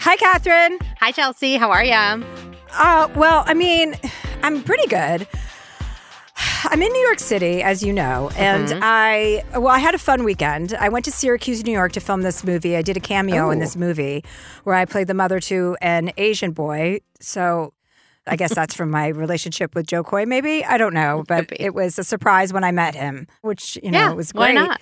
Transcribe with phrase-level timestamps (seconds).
[0.00, 0.78] Hi, Catherine.
[1.00, 1.56] Hi, Chelsea.
[1.56, 2.24] How are you?
[2.72, 3.94] Uh, well, I mean,
[4.42, 5.26] I'm pretty good.
[6.64, 8.78] I'm in New York City, as you know, and Mhm.
[8.82, 10.74] I well, I had a fun weekend.
[10.78, 12.76] I went to Syracuse, New York, to film this movie.
[12.76, 14.24] I did a cameo in this movie
[14.64, 17.00] where I played the mother to an Asian boy.
[17.20, 17.72] So.
[18.26, 20.62] I guess that's from my relationship with Jo Koy, maybe.
[20.64, 23.98] I don't know, but it was a surprise when I met him, which, you know,
[23.98, 24.54] Yeah, was why great.
[24.56, 24.80] not?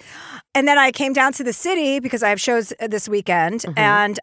[0.57, 3.61] And then I came down to the city because I have shows uh, this weekend,
[3.61, 3.79] Mm-hmm.
[3.79, 4.21] and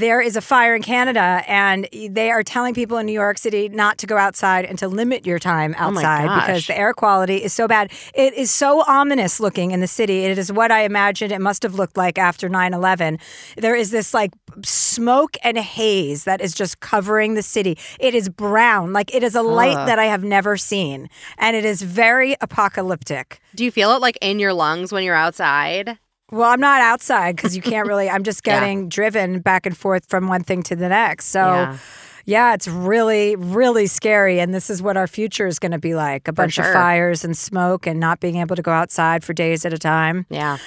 [0.00, 3.68] there is a fire in Canada, and they are telling people in New York City
[3.68, 7.36] not to go outside and to limit your time Oh outside because the air quality
[7.36, 7.92] is so bad.
[8.14, 10.24] It is so ominous looking in the city.
[10.24, 13.18] It is what I imagined it must have looked like after 9 11.
[13.56, 14.32] There is this like
[14.64, 17.78] smoke and haze that is just covering the city.
[17.98, 19.86] It is brown, like it is a light Ugh.
[19.86, 21.08] that I have never seen,
[21.38, 23.40] and it is very apocalyptic.
[23.54, 25.98] Do you feel it like in your lungs when you're outside?
[26.30, 28.08] Well, I'm not outside because you can't really.
[28.10, 28.60] I'm just Yeah.
[28.60, 31.26] getting driven back and forth from one thing to the next.
[31.26, 31.76] So, Yeah.
[32.24, 34.40] yeah, it's really, really scary.
[34.40, 36.66] And this is what our future is going to be like a bunch sure.
[36.66, 39.78] of fires and smoke and not being able to go outside for days at a
[39.78, 40.26] time.
[40.30, 40.58] Yeah.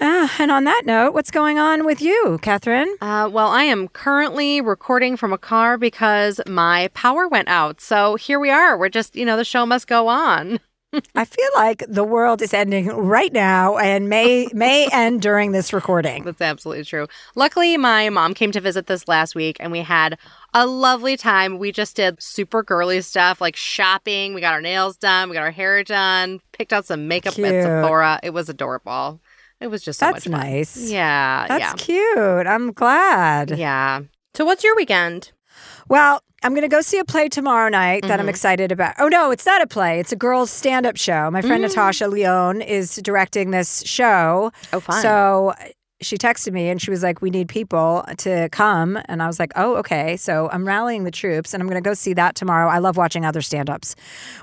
[0.00, 2.92] Ah, and on that note, what's going on with you, Catherine?
[3.00, 7.80] Uh, well, I am currently recording from a car because my power went out.
[7.80, 8.76] So here we are.
[8.76, 10.58] We're just, you know, the show must go on.
[11.14, 15.72] I feel like the world is ending right now and may may end during this
[15.72, 16.24] recording.
[16.24, 17.06] That's absolutely true.
[17.34, 20.18] Luckily, my mom came to visit this last week and we had
[20.52, 21.58] a lovely time.
[21.58, 24.34] We just did super girly stuff like shopping.
[24.34, 27.48] We got our nails done, we got our hair done, picked out some makeup Cute.
[27.48, 28.20] at Sephora.
[28.22, 29.20] It was adorable.
[29.60, 30.50] It was just so That's much fun.
[30.50, 30.90] nice.
[30.90, 31.46] Yeah.
[31.48, 31.72] That's yeah.
[31.74, 32.46] cute.
[32.46, 33.56] I'm glad.
[33.56, 34.02] Yeah.
[34.34, 35.30] So, what's your weekend?
[35.88, 38.30] Well, I'm going to go see a play tomorrow night that I'm Mhm.
[38.30, 38.94] excited about.
[38.98, 39.98] Oh, no, it's not a play.
[39.98, 41.30] It's a girls' stand up show.
[41.30, 41.68] My friend Mm.
[41.68, 44.52] Natasha Lyonne is directing this show.
[44.72, 45.00] Oh, fun.
[45.00, 45.54] So
[46.04, 48.98] she texted me and she was like, We need people to come.
[49.06, 50.16] And I was like, Oh, okay.
[50.16, 52.68] So I'm rallying the troops and I'm going to go see that tomorrow.
[52.68, 53.94] I love watching other stand ups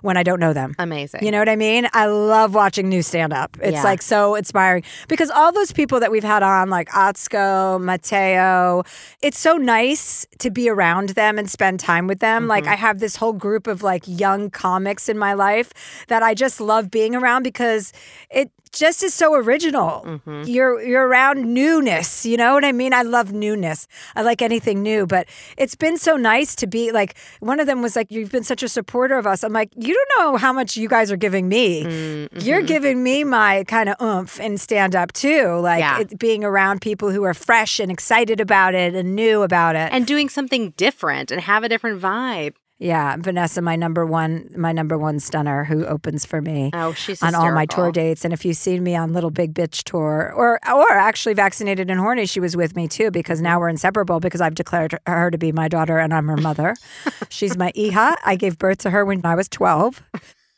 [0.02, 0.76] when I don't know them.
[0.80, 1.24] Amazing.
[1.24, 1.88] You know what I mean?
[1.94, 3.58] I love watching new stand up.
[3.62, 3.84] It's Yeah.
[3.84, 8.84] like so inspiring because all those people that we've had on, like Atsuko, Mateo,
[9.22, 12.48] it's so nice to be around them and spend time with them.
[12.48, 12.74] Like, Mm-hmm.
[12.74, 15.72] I have this whole group of like young comics in my life
[16.10, 17.92] that I just love being around because
[18.30, 20.04] it just is so original.
[20.06, 20.44] Mm-hmm.
[20.46, 22.94] You're you're around newness, you know what I mean?
[22.94, 23.88] I love newness.
[24.16, 25.28] I like anything new, but
[25.58, 28.64] it's been so nice to be like one of them was like you've been such
[28.64, 29.44] a supporter of us.
[29.44, 31.84] I'm like, you don't know how much you guys are giving me.
[31.84, 32.40] Mm-hmm.
[32.40, 36.00] You're giving me my kind of oomph and stand up too, like Yeah.
[36.00, 39.90] it, being around people who are fresh and excited about it and new about it.
[39.92, 42.54] and doing something different and have a different vibe.
[42.82, 47.22] Yeah, Vanessa, my number one, my number one stunner, who opens for me Oh, she's
[47.22, 48.26] on all my tour dates.
[48.26, 52.00] And if you've seen me on Little Big Bitch tour, or or actually vaccinated and
[52.00, 55.38] horny, she was with me too because now we're inseparable because I've declared her to
[55.38, 56.76] be my daughter and I'm her mother.
[57.30, 58.16] She's my Iha.
[58.26, 60.02] I gave birth to her when I was twelve,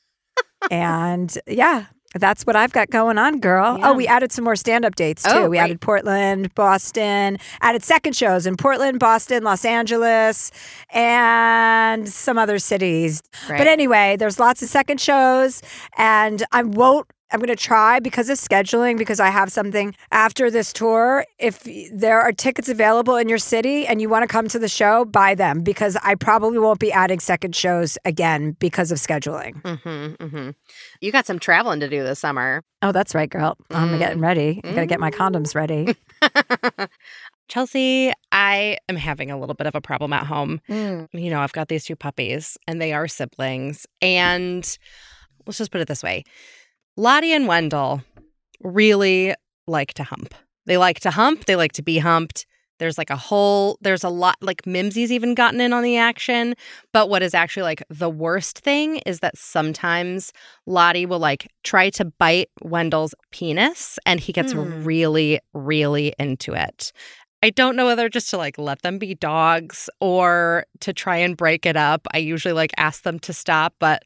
[0.71, 1.87] and yeah.
[2.13, 3.75] That's what I've got going on, girl.
[3.75, 3.89] Oh, yeah.
[3.89, 5.31] Oh, we added some more stand up dates too.
[5.31, 10.51] Oh, we added Portland, Boston, added second shows in Portland, Boston, Los Angeles,
[10.91, 13.21] and some other cities.
[13.47, 13.57] Great.
[13.57, 15.61] But anyway, there's lots of second shows,
[15.97, 17.07] and I won't.
[17.33, 21.25] I'm going to try because of scheduling, because I have something after this tour.
[21.39, 24.67] If there are tickets available in your city and you want to come to the
[24.69, 29.59] show, buy them because I probably won't be adding second shows again because of scheduling.
[29.63, 30.49] Mm-hmm, mm-hmm.
[31.01, 32.63] You got some traveling to do this summer.
[32.83, 33.57] Oh, that's right, girl.
[33.71, 33.99] I'm Mm.
[33.99, 34.61] getting ready.
[34.63, 35.95] I got to get my condoms ready.
[37.47, 40.61] Chelsea, I am having a little bit of a problem at home.
[40.69, 41.07] Mm.
[41.13, 43.85] You know, I've got these two puppies and they are siblings.
[44.01, 44.77] And
[45.45, 46.23] let's just put it this way
[46.95, 48.03] Lottie and Wendell
[48.61, 49.33] really
[49.67, 50.33] like to hump.
[50.65, 52.45] They like to hump, they like to be humped.
[52.79, 56.55] There's like a whole, there's a lot, like Mimsy's even gotten in on the action.
[56.91, 60.33] But what is actually like the worst thing is that sometimes
[60.65, 64.83] Lottie will like try to bite Wendell's penis and he gets Hmm.
[64.83, 66.91] really, really into it.
[67.41, 71.37] I don't know whether just to like let them be dogs or to try and
[71.37, 72.07] break it up.
[72.13, 74.03] I usually like ask them to stop, but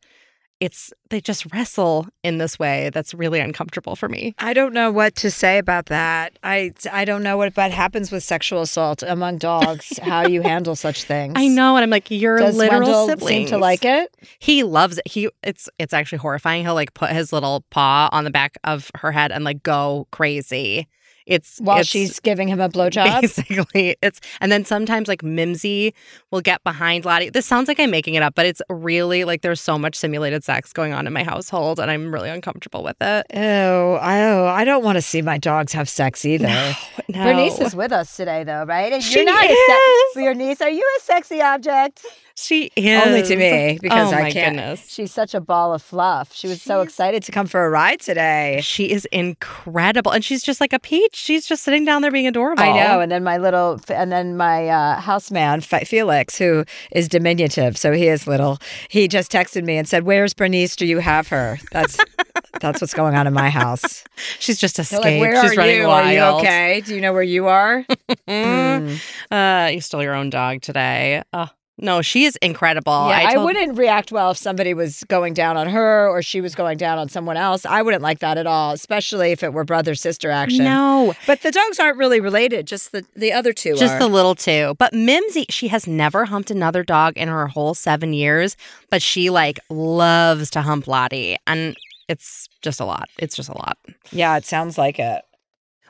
[0.59, 4.33] it's they just wrestle in this way that's really uncomfortable for me.
[4.39, 6.38] I don't know what to say about that.
[6.44, 9.98] I I don't know what what happens with sexual assault among dogs.
[10.01, 11.33] how you handle such things.
[11.36, 13.27] I know, and I'm like, you're Does literal Wendell siblings.
[13.30, 14.15] seem to like it?
[14.39, 15.07] He loves it.
[15.07, 16.63] He it's it's actually horrifying.
[16.63, 20.07] He'll like put his little paw on the back of her head and like go
[20.12, 20.88] crazy.
[21.27, 23.21] It's While it's- she's giving him a blowjob.
[23.21, 25.94] Basically, it's and then sometimes like Mimsy
[26.31, 27.29] will get behind Lottie.
[27.29, 30.44] This sounds like I'm making it up, but it's really like there's so much simulated
[30.44, 33.25] sex going on in my household, and I'm really uncomfortable with it.
[33.33, 36.47] Oh, I, oh, I don't want to see my dogs have sex either.
[36.47, 37.24] No.
[37.24, 38.91] Bernice is with us today, though, right?
[38.94, 39.57] And She you're not a is.
[39.68, 40.62] se- for your niece.
[40.62, 42.06] Are you a sexy object?
[42.39, 44.56] She is Only to me because oh, I my can't.
[44.56, 44.92] Goodness.
[44.94, 46.36] She's such a ball of fluff.
[46.36, 48.60] She was so excited to come for a ride today.
[48.62, 51.16] She is incredible, and she's just like a peach.
[51.16, 52.62] She's just sitting down there being adorable.
[52.62, 53.00] I know.
[53.00, 58.07] And then my little, and then my uh, houseman, Felix, who is diminutive, so he
[58.07, 58.60] is little.
[58.88, 60.75] He just texted me and said, "Where's Bernice?
[60.75, 61.98] Do you have her?" That's
[62.62, 64.04] that's what's going on in my house.
[64.38, 65.04] She's just They're escaped.
[65.04, 65.88] like, "Where she's are running you?
[65.88, 66.06] wild.
[66.06, 66.81] Are you okay?
[66.81, 67.84] Do you know where you are?"
[68.28, 69.00] Mm.
[69.31, 71.24] Uh, you stole your own dog today.
[71.31, 71.48] Oh,
[71.79, 73.07] no, she is incredible.
[73.09, 76.41] Yeah, I, told- wouldn't react well if somebody was going down on her or she
[76.41, 77.65] was going down on someone else.
[77.65, 80.63] I wouldn't like that at all, especially if it were brother sister action.
[80.63, 84.00] No, But the dogs aren't really related, just the, the other two just are.
[84.00, 84.75] the little two.
[84.79, 88.56] But Mimsy, she has never humped another dog in her whole seven years,
[88.89, 91.75] but she like loves to hump Lottie, and
[92.09, 93.09] it's just a lot.
[93.19, 93.77] It's just a lot.
[94.12, 95.21] yeah, it sounds like it.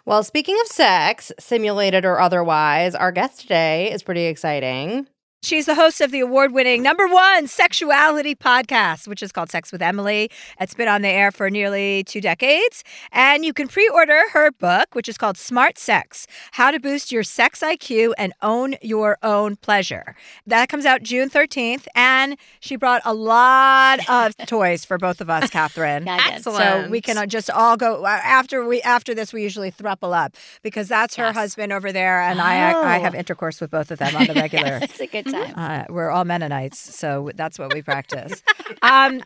[0.05, 5.07] Well, speaking of sex, simulated or otherwise, our guest today is pretty exciting.
[5.43, 9.71] She's the host of the award winning number one sexuality podcast, which is called Sex
[9.71, 10.31] with Emily.
[10.59, 12.83] It's been on the air for nearly two decades.
[13.11, 17.11] And you can pre order her book, which is called Smart Sex How to Boost
[17.11, 20.15] Your Sex IQ and Own Your Own Pleasure.
[20.47, 21.85] That comes out June 13th.
[21.93, 26.07] And she brought a lot of toys for both of us, Catherine.
[26.07, 26.41] Yeah, I.
[26.41, 29.31] So we can uh, just all go uh, after we after this.
[29.33, 31.35] We usually thruple up because that's her Yes.
[31.35, 33.01] husband over there, and I I Oh.
[33.01, 34.79] have intercourse with both of them on the regular.
[34.81, 35.53] It's a good time.
[35.55, 38.41] Uh, we're all Mennonites, so that's what we practice.
[38.81, 39.21] um,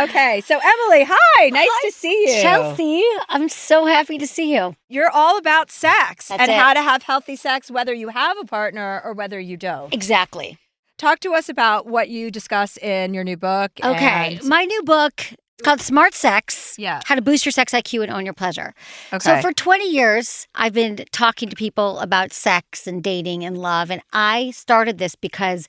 [0.00, 2.42] okay, so Emily, hi, nice to see you.
[2.42, 4.74] Chelsea, I'm so happy to see you.
[4.88, 6.58] you're all about sex That's and it.
[6.58, 9.92] how to have healthy sex, whether you have a partner or whether you don't.
[9.94, 10.58] Exactly.
[10.96, 13.70] Talk to us about what you discuss in your new book.
[13.84, 14.36] Okay.
[14.40, 15.26] and- My new book
[15.58, 17.00] is called Smart Sex yeah.
[17.04, 18.72] How to Boost Your Sex IQ and Own Your Pleasure.
[19.12, 19.18] Okay.
[19.18, 23.90] So, for 20 years, I've been talking to people about sex and dating and love.
[23.90, 25.68] And I started this because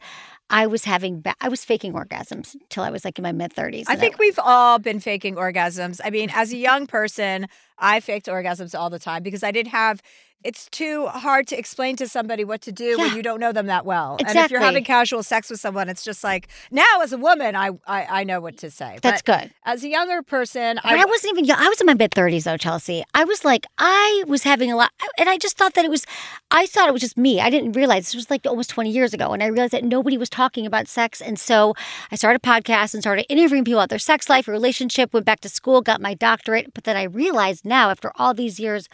[0.52, 3.54] I was having, ba- I was faking orgasms until I was like in my mid
[3.54, 3.86] 30s.
[3.88, 6.00] I think we've all been faking orgasms.
[6.04, 9.72] I mean, as a young person, I faked orgasms all the time because I didn't
[9.72, 10.02] have.
[10.44, 13.68] It's too hard to explain to somebody what to do when you don't know them
[13.68, 14.16] that well.
[14.20, 14.40] Exactly.
[14.40, 17.58] And if you're having casual sex with someone, it's just like now, as a woman,
[17.58, 19.00] I I, I know what to say.
[19.02, 19.52] that's but good.
[19.66, 21.58] as a younger person, But I, wasn't even young.
[21.60, 23.04] I was in my mid 30s though, Chelsea.
[23.14, 26.06] I was like, I was having a lot, and I just thought that it was,
[26.52, 27.42] I thought it was just me.
[27.42, 29.34] I didn't realize this was like almost 20 years ago.
[29.34, 31.22] And I realized that nobody was talking about sex.
[31.22, 31.74] And so
[32.12, 35.42] I started a podcast and started interviewing people about their sex life, relationship, went back
[35.42, 36.74] to school, got my doctorate.
[36.74, 38.88] But then I realized now, after all these years,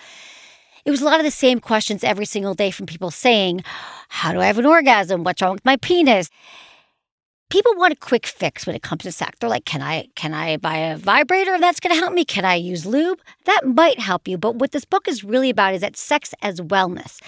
[0.85, 3.63] it was a lot of the same questions every single day from people saying,
[4.09, 5.23] How do I have an orgasm?
[5.23, 6.29] What's wrong with my penis?
[7.49, 9.37] people want a quick fix when it comes to sex.
[9.39, 12.25] They're like, can I can I buy a vibrator that's going to help me?
[12.25, 13.19] Can I use lube?
[13.45, 14.37] That might help you.
[14.37, 17.21] But what this book is really about is that sex as wellness.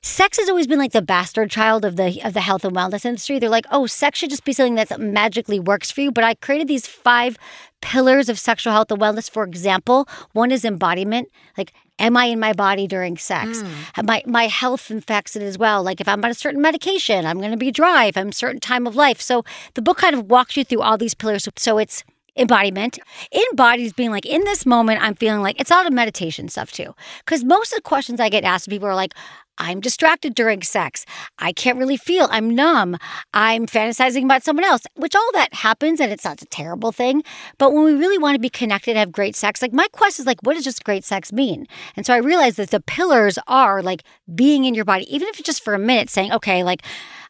[0.00, 3.04] Sex has always been like the bastard child of the of the health and wellness
[3.04, 3.38] industry.
[3.38, 6.12] They're like, oh, sex should just be something that magically works for you.
[6.12, 7.36] But I created these five
[7.80, 9.30] pillars of sexual health and wellness.
[9.30, 11.28] For example, one is embodiment.
[11.56, 13.62] Like, am I in my body during sex?
[13.62, 14.06] Mm.
[14.06, 15.82] My my health affects it as well.
[15.82, 18.06] Like if I'm on a certain medication, I'm going to be dry.
[18.06, 19.20] If I'm a certain time of life.
[19.20, 19.44] So
[19.74, 21.48] the book kind of walks you through all these pillars.
[21.56, 22.04] So it's
[22.36, 22.98] embodiment.
[23.32, 26.70] Embodied is being like in this moment, I'm feeling like it's all the meditation stuff
[26.72, 26.94] too.
[27.24, 29.14] Because most of the questions I get asked, people are like,
[29.58, 31.04] I'm distracted during sex.
[31.38, 32.28] I can't really feel.
[32.30, 32.96] I'm numb.
[33.34, 37.22] I'm fantasizing about someone else, which all that happens and it's not a terrible thing.
[37.58, 40.26] But when we really want to be connected, have great sex, like my quest is
[40.26, 41.66] like, what does just great sex mean?
[41.96, 44.02] And so I realized that the pillars are like
[44.34, 46.82] being in your body, even if it's just for a minute, saying, okay, like,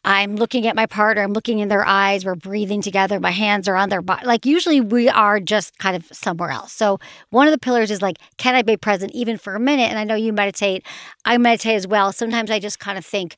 [0.05, 3.69] I'm looking at my partner, I'm looking in their eyes, we're breathing together, my hands
[3.69, 4.27] are on their body.
[4.27, 6.73] Like usually we are just kind of somewhere else.
[6.73, 6.99] So
[7.31, 9.91] one of the pillars is like, can I be present even for a minute?
[9.91, 10.85] And I know you meditate.
[11.25, 12.13] I meditate as well.
[12.13, 13.37] Sometimes I just kind of think,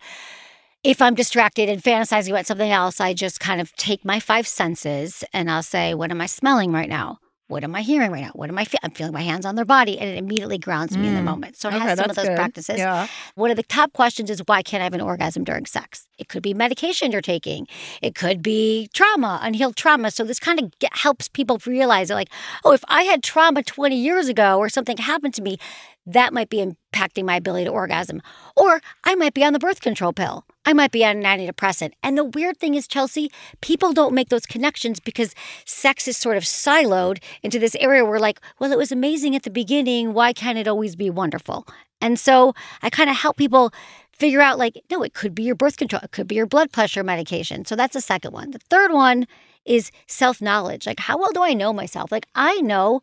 [0.83, 4.47] if I'm distracted and fantasizing about something else, I just kind of take my five
[4.47, 7.19] senses and I'll say, what am I smelling right now?
[7.51, 8.31] What am I hearing right now?
[8.35, 8.81] What am I feeling?
[8.85, 11.25] I'm feeling my hands on their body, and it immediately grounds me in the mm.
[11.25, 11.57] moment.
[11.57, 12.37] So it Okay, has some of those good.
[12.37, 12.79] practices.
[12.79, 13.09] Yeah.
[13.35, 16.07] One of the top questions is why can't I have an orgasm during sex?
[16.17, 17.67] It could be medication you're taking.
[18.03, 20.13] It could be trauma, unhealed trauma.
[20.13, 22.31] So this kind of get, helps people realize that, like,
[22.65, 25.59] oh, if I had trauma 20 years ago or something happened to me,
[26.07, 28.23] that might be impacting my ability to orgasm.
[28.57, 30.45] Or I might be on the birth control pill.
[30.65, 31.93] I might be on an antidepressant.
[32.03, 33.31] And the weird thing is, Chelsea,
[33.61, 38.19] people don't make those connections because sex is sort of siloed into this area where,
[38.19, 40.13] like, well, it was amazing at the beginning.
[40.13, 41.67] Why can't it always be wonderful?
[42.01, 43.73] And so I kind of help people
[44.13, 46.73] figure out, like, no, it could be your birth control, it could be your blood
[46.73, 47.65] pressure medication.
[47.65, 48.51] So that's the second one.
[48.51, 49.27] The third one
[49.65, 50.87] is self knowledge.
[50.87, 52.11] Like, how well do I know myself?
[52.11, 53.01] Like, I know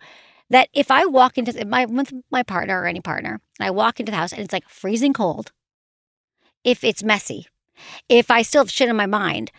[0.50, 4.00] that if I walk into my with my partner or any partner, and I walk
[4.00, 5.52] into the house and it's like freezing cold,
[6.64, 7.48] if it's messy,
[8.10, 9.52] if I still have shit in my mind,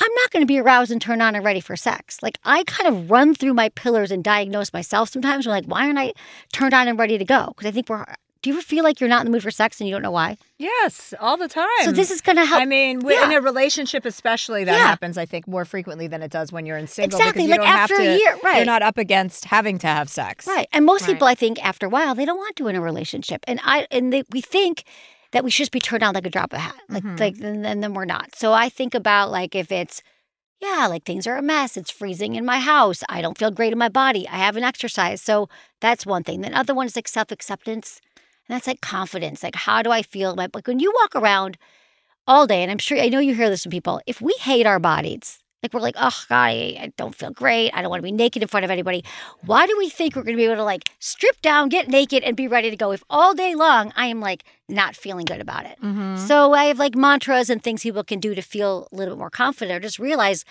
[0.00, 2.22] I'm not going to be aroused and turned on and ready for sex.
[2.22, 5.46] Like I kind of run through my pillars and diagnose myself sometimes.
[5.46, 6.14] I'm like, why aren't I
[6.52, 7.46] turned on and ready to go?
[7.48, 8.06] Because I think we're.
[8.42, 10.00] Do you ever feel like you're not in the mood for sex and you don't
[10.02, 10.38] know why?
[10.56, 11.66] Yes, all the time.
[11.82, 12.62] So this is going to help.
[12.62, 14.86] I mean, wi- in a relationship, especially, that Yeah.
[14.86, 15.18] happens.
[15.18, 17.18] I think more frequently than it does when you're in single.
[17.20, 18.56] Exactly, like after have a to, year, right.
[18.56, 20.46] You're not up against having to have sex.
[20.46, 20.66] Right.
[20.72, 21.12] And most Right.
[21.12, 23.44] people, I think, after a while, they don't want to in a relationship.
[23.46, 24.84] And I and they, we think
[25.32, 27.20] that we should just be turned on like a drop of hat, like Mhm.
[27.20, 28.34] like, and, and then we're not.
[28.36, 30.02] So I think about like if it's,
[30.60, 31.76] yeah, like things are a mess.
[31.76, 33.02] It's freezing in my house.
[33.08, 34.26] I don't feel great in my body.
[34.28, 35.24] I haven't exercised.
[35.24, 35.48] So
[35.80, 36.40] that's one thing.
[36.40, 38.00] Then other one is like self acceptance,
[38.50, 39.44] and that's like confidence.
[39.44, 40.34] Like how do I feel?
[40.34, 41.56] Like when you walk around
[42.26, 44.00] all day, and I'm sure I know you hear this from people.
[44.06, 45.38] If we hate our bodies.
[45.62, 47.70] Like we're like, oh God, I, I don't feel great.
[47.74, 49.04] I don't want to be naked in front of anybody.
[49.44, 52.22] Why do we think we're going to be able to like strip down, get naked,
[52.22, 55.38] and be ready to go if all day long I am like not feeling good
[55.38, 55.76] about it?
[55.82, 56.16] Mm-hmm.
[56.16, 59.18] So I have like mantras and things people can do to feel a little bit
[59.18, 60.46] more confident or just realize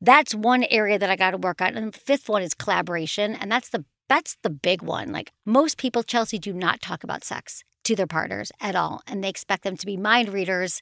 [0.00, 1.76] that's one area that I got to work on.
[1.76, 3.34] And the fifth one is collaboration.
[3.34, 5.12] And that's the that's the big one.
[5.12, 9.02] Like most people, Chelsea, do not talk about sex to their partners at all.
[9.06, 10.80] And they expect them to be mind readers.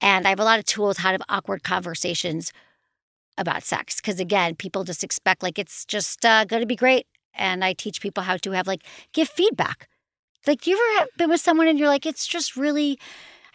[0.00, 2.52] And I have a lot of tools how to have awkward conversations
[3.38, 3.96] about sex.
[3.96, 7.06] Because again, people just expect like it's just uh, going to be great.
[7.34, 8.82] And I teach people how to have like
[9.12, 9.88] give feedback.
[10.46, 13.00] Like, you ever been with someone and you're like, it's just really,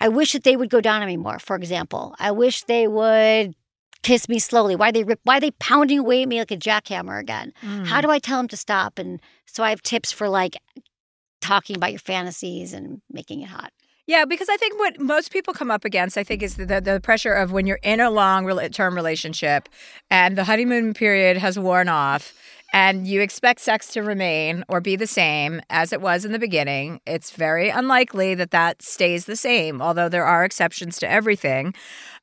[0.01, 2.15] I wish that they would go down on me more, for example.
[2.19, 3.55] I wish they would
[4.03, 4.75] kiss me slowly.
[4.75, 7.53] Why they rip, why are they pounding away at me like a jackhammer again?
[7.61, 7.85] Mm.
[7.85, 8.99] How do I tell them to stop?
[8.99, 10.57] And so I have tips for like
[11.41, 13.71] talking about your fantasies and making it hot.
[14.07, 16.81] Yeah, because I think what most people come up against, I think, is the, the,
[16.81, 19.69] the pressure of when you're in a long term relationship
[20.09, 22.33] and the honeymoon period has worn off
[22.73, 26.39] and you expect sex to remain or be the same as it was in the
[26.39, 27.01] beginning.
[27.05, 31.73] It's very unlikely that that stays the same, although there are exceptions to everything.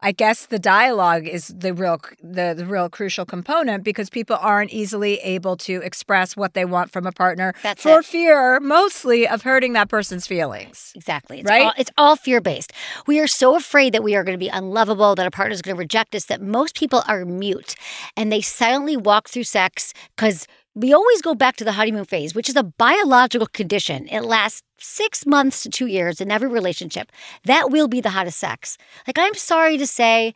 [0.01, 4.71] I guess the dialogue is the real the, the real crucial component because people aren't
[4.73, 8.05] easily able to express what they want from a partner That's for it.
[8.05, 10.93] fear mostly of hurting that person's feelings.
[10.95, 11.41] Exactly.
[11.41, 11.67] It's Right?
[11.67, 12.73] All, it's all fear based.
[13.07, 15.63] We are so afraid that we are going to be unlovable, that our partner is
[15.63, 17.75] going to reject us, that most people are mute
[18.17, 20.47] and they silently walk through sex because
[20.79, 24.07] we always go back to the honeymoon phase, which is a biological condition.
[24.09, 27.11] It lasts six months to two years in every relationship.
[27.47, 28.79] That will be the hottest sex.
[29.05, 30.35] Like, I'm sorry to say,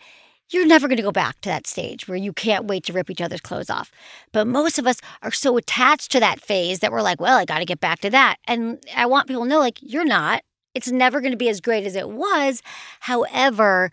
[0.51, 3.09] you're never going to go back to that stage where you can't wait to rip
[3.09, 3.93] each other's clothes off.
[4.33, 7.45] But most of us are so attached to that phase that we're like, well, I
[7.45, 8.39] got to get back to that.
[8.49, 10.43] And I want people to know, like, you're not.
[10.75, 12.63] It's never going to be as great as it was.
[12.99, 13.93] However,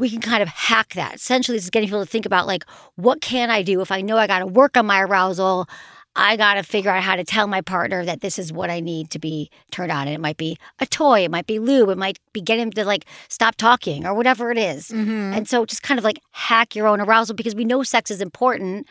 [0.00, 1.16] we can kind of hack that.
[1.16, 2.64] Essentially, this is getting people to think about like,
[2.96, 5.68] what can I do if I know I got to work on my arousal?
[6.16, 8.80] I got to figure out how to tell my partner that this is what I
[8.80, 10.08] need to be turned on.
[10.08, 12.70] And it might be a toy, it might be lube, it might be getting him
[12.72, 14.88] to like stop talking or whatever it is.
[14.88, 15.34] Mm-hmm.
[15.34, 18.22] And so just kind of like hack your own arousal because we know sex is
[18.22, 18.86] important.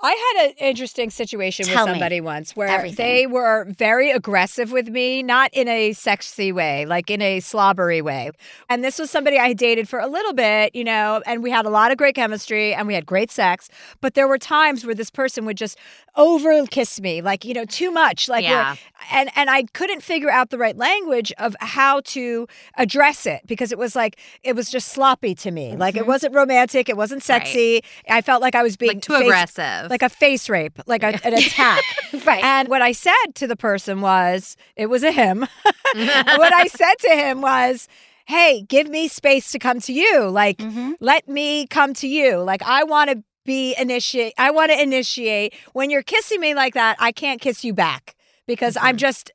[0.00, 3.04] I had an interesting situation Tell with somebody once where everything.
[3.04, 8.00] they were very aggressive with me, not in a sexy way, like in a slobbery
[8.00, 8.30] way.
[8.68, 11.50] And this was somebody I had dated for a little bit, you know, and we
[11.50, 13.68] had a lot of great chemistry and we had great sex.
[14.00, 15.78] But there were times where this person would just
[16.18, 18.28] over kiss me, like, you know, too much.
[18.28, 18.74] Like, Yeah.
[19.10, 22.46] and and I couldn't figure out the right language of how to
[22.76, 25.76] address it because it was like it was just sloppy to me.
[25.76, 27.82] Like it wasn't romantic, it wasn't sexy.
[28.10, 29.90] I felt like I was being Like too face- aggressive.
[29.90, 31.82] like a face rape, like a, an attack.
[32.26, 32.42] Right.
[32.44, 35.40] And what I said to the person was, it was a him.
[35.94, 37.86] what I said to him was,
[38.26, 40.28] hey, give me space to come to you.
[40.28, 40.94] Like, Mhm.
[41.00, 42.38] let me come to you.
[42.38, 44.34] Like, I want to be initiate.
[44.36, 45.54] I want to initiate.
[45.72, 48.14] When you're kissing me like that, I can't kiss you back
[48.46, 49.30] because I'm just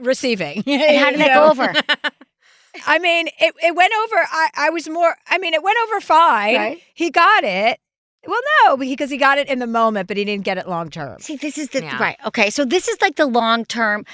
[0.00, 0.64] receiving.
[0.64, 0.70] Mm-hmm.
[0.90, 1.72] And how did that go over?
[2.86, 4.16] I mean, it, it went over.
[4.16, 6.56] I, I was more, I mean, it went over fine.
[6.56, 6.82] Right.
[6.94, 7.78] He got it.
[8.26, 10.90] Well, no, because he got it in the moment, but he didn't get it long
[10.90, 11.20] term.
[11.20, 12.02] See, this is the Yeah.
[12.02, 12.16] right.
[12.26, 14.04] Okay, so this is like the long term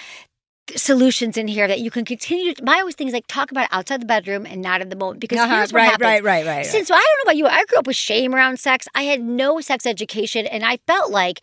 [0.77, 2.55] solutions in here that you can continue.
[2.55, 4.97] To, my always thing is like talk about outside the bedroom and not in the
[4.97, 6.05] moment because Uh-huh, here's what right, happens.
[6.05, 6.67] right, right, right, right.
[6.67, 8.87] Since I don't know about you, I grew up with shame around sex.
[8.95, 11.41] I had no sex education, and I felt like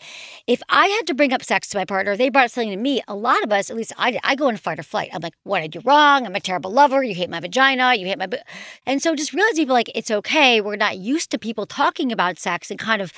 [0.48, 2.78] if I had to bring up sex to my partner, they brought up something to
[2.78, 3.02] me.
[3.08, 5.10] A lot of us, at least I did, I go into fight or flight.
[5.14, 6.26] I'm like, what did you wrong?
[6.26, 7.04] I'm a terrible lover.
[7.04, 7.96] You hate my vagina.
[7.96, 8.28] You hate my.
[8.28, 8.38] bu-"
[8.86, 10.62] And so just realize people like it's okay.
[10.62, 13.12] We're not used to people talking about sex and kind of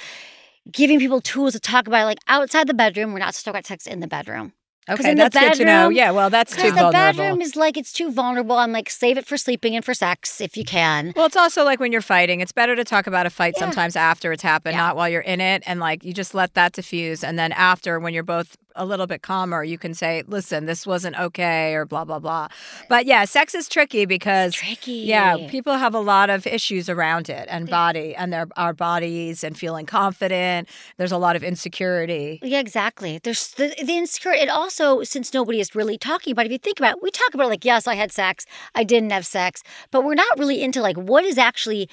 [0.72, 3.14] giving people tools to talk about it, like outside the bedroom.
[3.14, 4.54] We're not supposed to talk about sex in the bedroom.
[4.88, 5.72] Okay, that's good to know.
[5.90, 6.90] bedroom- Yeah, well, that's too vulnerable.
[6.92, 8.56] Because the bedroom is like it's too vulnerable.
[8.58, 11.14] I'm like, save it for sleeping and for sex if you can.
[11.16, 13.66] well, it's also like when you're fighting, it's better to talk about a fight Yeah.
[13.66, 14.82] sometimes after it's happened, Yeah.
[14.88, 15.64] not while you're in it.
[15.68, 17.24] And like you just let that diffuse.
[17.24, 20.86] And then after, when you're both a little bit calmer, you can say, listen, this
[20.86, 22.48] wasn't okay or blah, blah, blah.
[22.88, 24.54] But yeah, sex is tricky because.
[24.54, 24.92] Tricky.
[24.92, 29.44] Yeah, people have a lot of issues around it and body and their our bodies
[29.44, 30.70] and feeling confident.
[30.98, 32.40] There's a lot of insecurity.
[32.42, 33.20] Yeah, exactly.
[33.24, 34.44] There's the, the insecurity.
[34.44, 37.12] It also, since nobody is really talking about it, if you think about it, we
[37.12, 40.62] talk about like, yes, I had sex, I didn't have sex, but we're not really
[40.62, 41.90] into like what is actually,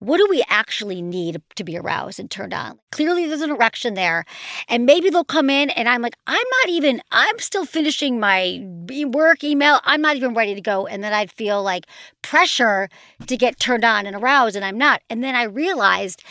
[0.00, 2.78] what do we actually need to be aroused and turned on?
[2.92, 4.24] Clearly, there's an erection there,
[4.68, 8.64] and maybe they'll come in, and I'm like, I'm not even, I'm still finishing my
[9.06, 9.80] work email.
[9.84, 11.86] I'm not even ready to go, and then I'd feel like
[12.22, 12.88] pressure
[13.26, 15.02] to get turned on and aroused, and I'm not.
[15.10, 16.22] And then I realized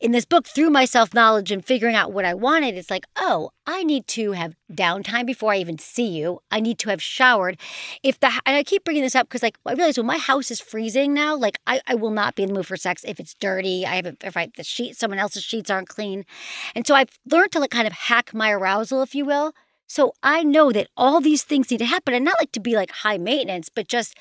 [0.00, 3.04] in this book through my self knowledge and figuring out what I wanted, it's like,
[3.16, 6.40] oh, I need to have downtime before I even see you.
[6.50, 7.58] I need to have showered.
[8.02, 10.50] If the and I keep bringing this up because like I realize when my house
[10.50, 13.18] is freezing now, like I, I will not be in the mood for sex if
[13.18, 13.86] it's dirty.
[13.86, 16.24] I haven't if I the sheet someone else's sheets aren't clean,
[16.74, 19.52] and so I've learned to like kind of hack my arousal, if you will.
[19.88, 22.74] So I know that all these things need to happen, and not like to be
[22.74, 24.16] like high maintenance, but just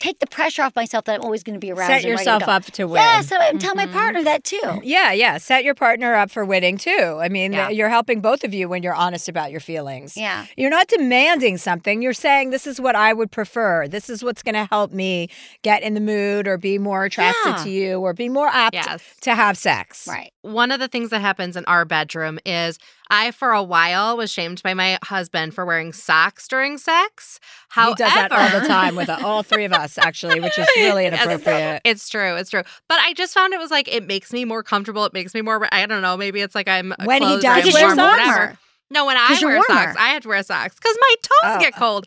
[0.00, 1.88] take the pressure off myself that I'm always going to be around.
[1.88, 3.00] Set and to yourself up to win.
[3.00, 3.94] Yeah, so and tell my mm-hmm.
[3.94, 4.80] partner that too.
[4.82, 5.38] Yeah, yeah.
[5.38, 7.18] Set your partner up for winning too.
[7.20, 7.70] I mean, Yeah.
[7.70, 10.16] you're helping both of you when you're honest about your feelings.
[10.16, 10.46] Yeah.
[10.56, 12.02] You're not demanding something.
[12.02, 13.88] You're saying, this is what I would prefer.
[13.88, 15.28] This is what's going to help me
[15.62, 17.64] get in the mood or be more attracted Yeah.
[17.64, 19.02] to you or be more apt Yes.
[19.22, 20.06] to have sex.
[20.06, 20.32] Right.
[20.42, 22.78] One of the things that happens in our bedroom is
[23.10, 27.38] I, for a while, was shamed by my husband for wearing socks during sex.
[27.68, 30.66] However, he does that all the time with all three of us, actually, which is
[30.76, 31.82] really inappropriate.
[31.84, 32.36] It's true.
[32.36, 32.62] It's true.
[32.88, 35.04] But I just found it was like it makes me more comfortable.
[35.04, 35.68] It makes me more.
[35.72, 36.16] I don't know.
[36.16, 38.18] Maybe it's like I'm When he does wear warm socks?
[38.20, 38.58] whatever.
[38.90, 39.64] No, when I wear warmer.
[39.66, 41.60] socks, I have to wear socks because my toes Oh.
[41.60, 42.06] get cold.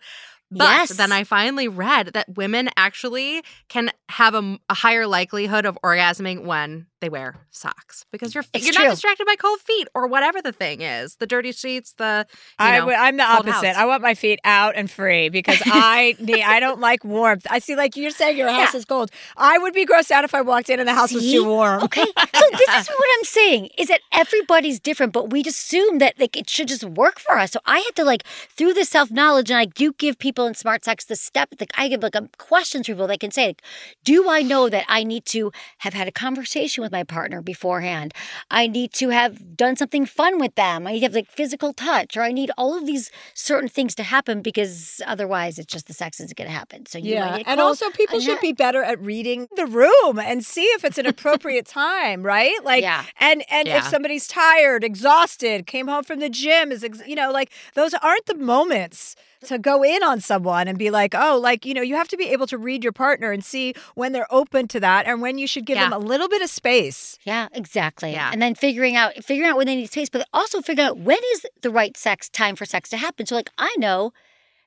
[0.49, 0.89] But Yes.
[0.95, 6.87] then I finally read that women actually can have a higher likelihood of orgasming when
[6.99, 8.85] they wear socks because you're It's you're true.
[8.85, 12.65] not distracted by cold feet or whatever the thing is, the dirty sheets, the you
[12.65, 13.67] I know, I'm the opposite.
[13.67, 13.75] house.
[13.77, 16.41] I want my feet out and free because I need.
[16.41, 17.45] I don't like warmth.
[17.49, 18.77] I see, like you're saying, your house Yeah.
[18.79, 19.11] is cold.
[19.37, 21.83] I would be grossed out if I walked in and the house was too warm.
[21.83, 22.05] Okay.
[22.37, 26.19] So this is what I'm saying is that everybody's different, but we just assume that
[26.19, 27.51] like it should just work for us.
[27.51, 28.23] So I had to like
[28.55, 31.49] through the self knowledge, and I do give people in smart sex the step.
[31.59, 33.07] Like I give like a questions people.
[33.07, 33.61] They can say, like,
[34.03, 38.13] "Do I know that I need to have had a conversation with my partner beforehand?
[38.51, 40.87] I need to have done something fun with them.
[40.87, 43.95] I need to have like physical touch, or I need all of these certain things
[43.95, 46.85] to happen because otherwise, it's just the sex isn't going to happen.
[46.85, 50.83] So Yeah, and also people should be better at reading the room and see if
[50.85, 52.57] it's an appropriate time, right?
[52.63, 53.03] Like, Yeah.
[53.19, 53.77] and and Yeah.
[53.77, 57.93] if somebody's tired, exhausted, came home from the gym, is ex- you know like those
[57.95, 61.81] aren't the moments to go in on someone and be like, oh, like, you know,
[61.81, 64.79] you have to be able to read your partner and see when they're open to
[64.79, 65.89] that and when you should give Yeah.
[65.89, 67.17] them a little bit of space.
[67.23, 68.11] Yeah, exactly.
[68.11, 68.29] Yeah.
[68.33, 71.19] And then figuring out figuring out when they need space, but also figuring out when
[71.33, 73.25] is the right sex time for sex to happen.
[73.25, 74.11] So like I know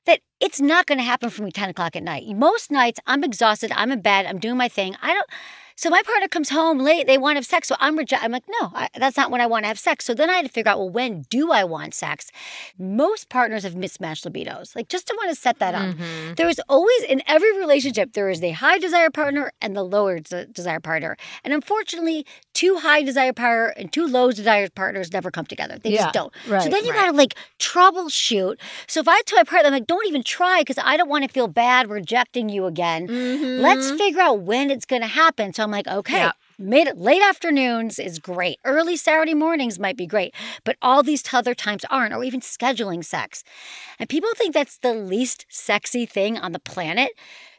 [0.05, 2.25] that it's not gonna happen for me 10 o'clock at night.
[2.35, 4.95] Most nights I'm exhausted, I'm in bed, I'm doing my thing.
[5.01, 5.29] I don't
[5.81, 7.67] so my partner comes home late, they want to have sex.
[7.67, 10.05] So I'm reject I'm like, no, I, that's not when I want to have sex.
[10.05, 12.29] So then I had to figure out, well, when do I want sex?
[12.77, 14.75] Most partners have mismatched libidos.
[14.75, 15.95] Like just to want to set that up.
[15.95, 16.35] Mhm.
[16.35, 20.19] There is always in every relationship there is the high desire partner and the lower
[20.19, 21.17] des- desire partner.
[21.43, 25.77] And unfortunately, two high desire partner and two low desire partners never come together.
[25.81, 26.33] They Yeah, just don't.
[26.47, 27.05] right, so then you right.
[27.05, 28.57] gotta like troubleshoot.
[28.87, 31.23] So if I tell my partner, I'm like, don't even try because I don't want
[31.23, 33.07] to feel bad rejecting you again.
[33.61, 33.97] Let's mm-hmm.
[33.97, 35.53] figure out when it's gonna happen.
[35.53, 36.29] So I'm like, okay.
[36.59, 38.59] Made it late afternoons is great.
[38.63, 43.03] Early Saturday mornings might be great, but all these other times aren't, or even scheduling
[43.03, 43.43] sex.
[43.97, 47.13] And people think that's the least sexy thing on the planet.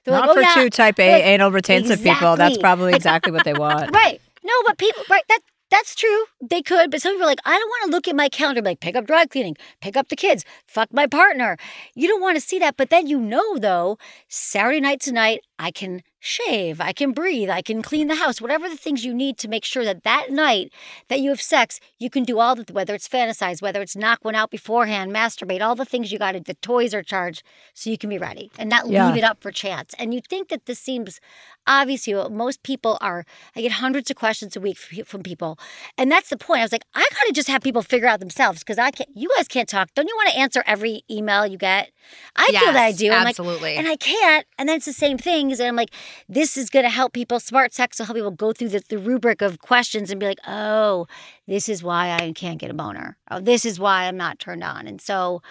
[0.04, 0.54] They're Not like, oh, for yeah.
[0.54, 2.36] two type A like, anal retentive people.
[2.36, 3.92] That's probably exactly what they want.
[3.92, 4.20] Right.
[4.44, 6.24] No, but people, right, that that's true.
[6.42, 8.60] They could, but some people are like, I don't want to look at my calendar,
[8.60, 11.56] like, pick up dry cleaning, pick up the kids, fuck my partner.
[11.94, 12.76] You don't want to see that.
[12.76, 13.96] But then you know, though,
[14.28, 18.68] Saturday night tonight, I can shave, I can breathe, I can clean the house, whatever
[18.68, 20.72] the things you need to make sure that that night
[21.08, 24.20] that you have sex, you can do all the, whether it's fantasize, whether it's knock
[24.24, 27.42] one out beforehand, masturbate, all the things you got to, the toys are charged
[27.74, 29.06] so you can be ready and not Yeah.
[29.08, 29.94] leave it up for chance.
[29.98, 31.20] And you think that this seems
[31.66, 32.28] obvious to you.
[32.30, 33.24] Most people are,
[33.56, 35.58] I get hundreds of questions a week from people.
[35.98, 36.60] And that's the point.
[36.60, 39.10] I was like, I got to just have people figure out themselves because I can't,
[39.14, 39.92] you guys can't talk.
[39.94, 41.90] Don't you want to answer every email you get?
[42.36, 43.10] I feel that I do.
[43.10, 43.76] I'm like, absolutely.
[43.76, 44.46] and I can't.
[44.58, 45.58] And then it's the same things.
[45.60, 45.90] And I'm like,
[46.28, 47.40] this is going to help people.
[47.40, 50.40] Smart sex will help people go through the, the rubric of questions and be like,
[50.46, 51.06] oh,
[51.46, 53.16] this is why I can't get a boner.
[53.30, 54.86] Oh, this is why I'm not turned on.
[54.86, 55.42] And so,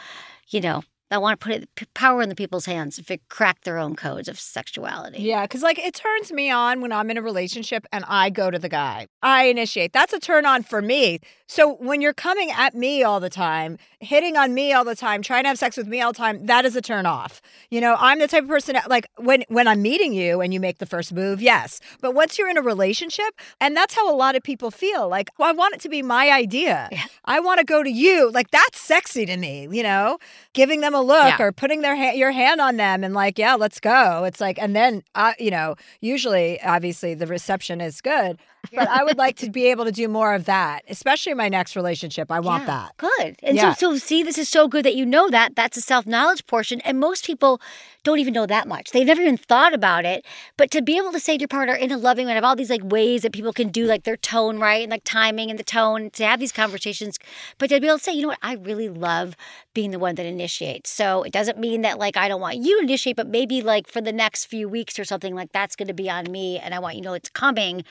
[0.49, 3.61] you know, I want to put it, power in the people's hands to fi- crack
[3.63, 5.21] their own codes of sexuality.
[5.21, 8.49] Yeah, because like it turns me on when I'm in a relationship and I go
[8.49, 9.07] to the guy.
[9.21, 9.93] I initiate.
[9.93, 11.19] That's a turn on for me.
[11.47, 15.21] So when you're coming at me all the time, hitting on me all the time,
[15.21, 17.41] trying to have sex with me all the time, that is a turn off.
[17.69, 20.61] You know, I'm the type of person like when when I'm meeting you and you
[20.61, 21.81] make the first move, yes.
[21.99, 25.09] But once you're in a relationship, and that's how a lot of people feel.
[25.09, 26.87] Like, well, I want it to be my idea.
[26.89, 27.03] Yeah.
[27.25, 28.31] I want to go to you.
[28.31, 29.67] Like that's sexy to me.
[29.69, 30.19] You know,
[30.53, 31.41] giving them a look Yeah.
[31.41, 34.23] or putting their ha- your hand on them and like, yeah, let's go.
[34.23, 38.37] It's like, and then, uh, you know, usually, obviously, the reception is good,
[38.73, 41.49] but I would like to be able to do more of that, especially in my
[41.49, 42.31] next relationship.
[42.31, 42.97] I want Yeah, that.
[42.97, 43.35] Good.
[43.43, 43.73] And Yeah.
[43.73, 45.55] so, so see, this is so good that you know that.
[45.55, 46.81] That's a self knowledge portion.
[46.81, 47.61] And most people
[48.03, 48.91] don't even know that much.
[48.91, 50.25] They've never even thought about it.
[50.57, 52.55] But to be able to say to your partner in a loving way, have all
[52.55, 55.59] these like ways that people can do like their tone right and like timing and
[55.59, 57.19] the tone to have these conversations.
[57.59, 59.35] But to be able to say, you know what, I really love
[59.73, 60.90] being the one that initiates.
[60.91, 63.87] So it doesn't mean that like I don't want you to initiate, but maybe like
[63.87, 66.73] for the next few weeks or something like that's going to be on me, and
[66.73, 67.83] I want you to know it's coming.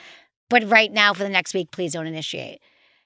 [0.49, 2.61] But right now, for the next week, please don't initiate.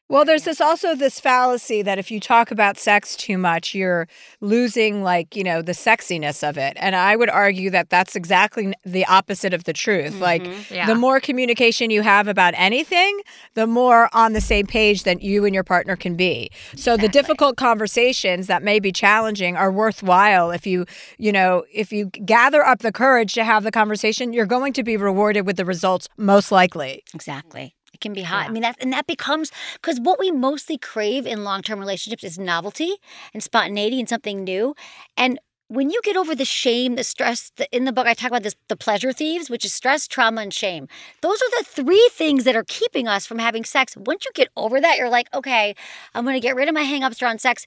[0.07, 4.07] Well, there's this also this fallacy that if you talk about sex too much, you're
[4.39, 6.73] losing like, you know, the sexiness of it.
[6.79, 10.19] And I would argue that that's exactly the opposite of the truth.
[10.19, 10.73] Like mm-hmm.
[10.73, 10.85] Yeah.
[10.85, 13.19] the more communication you have about anything,
[13.55, 16.51] the more on the same page that you and your partner can be.
[16.75, 20.85] So the difficult conversations that may be challenging are worthwhile if you,
[21.17, 24.83] you know, if you gather up the courage to have the conversation, you're going to
[24.83, 27.03] be rewarded with the results most likely.
[27.15, 27.73] Exactly.
[27.95, 28.49] It can be hot.
[28.49, 32.37] I mean that and that becomes because what we mostly crave in long-term relationships is
[32.37, 32.95] novelty
[33.33, 34.75] and spontaneity and something new.
[35.15, 38.31] And when you get over the shame, the stress, the, in the book I talk
[38.31, 40.89] about this the pleasure thieves, which is stress, trauma, and shame.
[41.21, 43.95] Those are the three things that are keeping us from having sex.
[43.95, 45.73] Once you get over that, you're like, okay,
[46.13, 47.65] I'm gonna get rid of my hangups around sex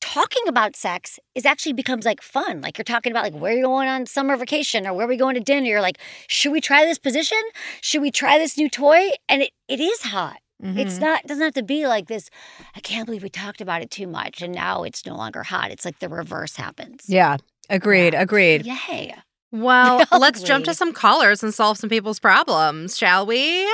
[0.00, 2.60] talking about sex is actually becomes like fun.
[2.60, 5.16] Like you're talking about like where you're going on summer vacation or where are we
[5.16, 5.66] going to dinner.
[5.66, 7.38] You're like, should we try this position?
[7.80, 9.10] Should we try this new toy?
[9.28, 10.38] And it, it is hot.
[10.60, 11.04] It's mm-hmm.
[11.04, 12.30] not it doesn't have to be like this.
[12.74, 15.70] I can't believe we talked about it too much and now it's no longer hot.
[15.70, 17.04] It's like the reverse happens.
[17.06, 17.36] Yeah.
[17.70, 18.14] Agreed.
[18.14, 18.66] Agreed.
[18.66, 19.14] Yay.
[19.50, 23.66] Well, let's jump to some callers and solve some people's problems, shall we?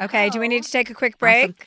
[0.00, 0.30] Okay.
[0.30, 1.50] Do we need to take a quick break?
[1.50, 1.66] Awesome.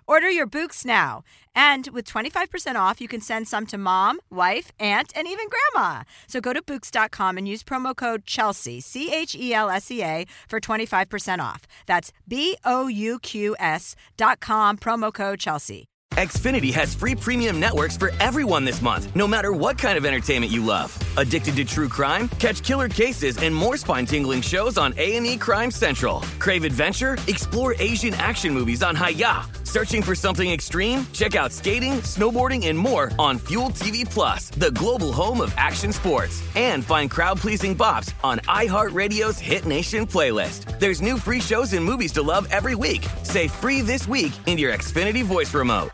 [0.07, 1.23] Order your Bouqs now.
[1.55, 6.03] And with 25% off, you can send some to mom, wife, aunt, and even grandma.
[6.27, 10.03] So go to Bouqs.com and use promo code Chelsea, C H E L S E
[10.03, 11.61] A, for 25% off.
[11.87, 15.87] That's B O U Q S.com, promo code Chelsea.
[16.15, 20.51] Xfinity has free premium networks for everyone this month, no matter what kind of entertainment
[20.51, 20.97] you love.
[21.15, 22.27] Addicted to true crime?
[22.37, 26.19] Catch killer cases and more spine-tingling shows on A&E Crime Central.
[26.37, 27.17] Crave adventure?
[27.27, 29.60] Explore Asian action movies on Hi-YAH.
[29.71, 31.07] Searching for something extreme?
[31.13, 35.93] Check out skating, snowboarding, and more on Fuel TV Plus, the global home of action
[35.93, 36.43] sports.
[36.57, 40.77] And find crowd-pleasing bops on iHeartRadio's Hit Nation playlist.
[40.77, 43.07] There's new free shows and movies to love every week.
[43.23, 45.91] Say free this week in your Xfinity voice remote.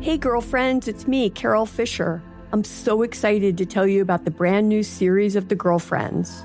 [0.00, 2.20] Hey, girlfriends, it's me, Carol Fisher.
[2.50, 6.44] I'm so excited to tell you about the brand new series of The Girlfriends.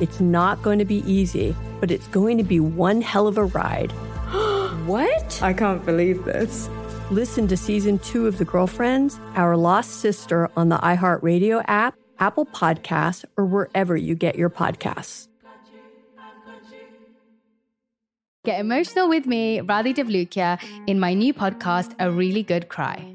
[0.00, 3.44] It's not going to be easy, but it's going to be one hell of a
[3.44, 3.92] ride.
[4.86, 5.42] what?
[5.42, 6.68] I can't believe this.
[7.10, 12.46] Listen to season two of The Girlfriends, Our Lost Sister on the iHeartRadio app, Apple
[12.46, 15.28] Podcasts, or wherever you get your podcasts.
[18.44, 23.14] Get emotional with me, Radhi Devlukia, in my new podcast, A Really Good Cry.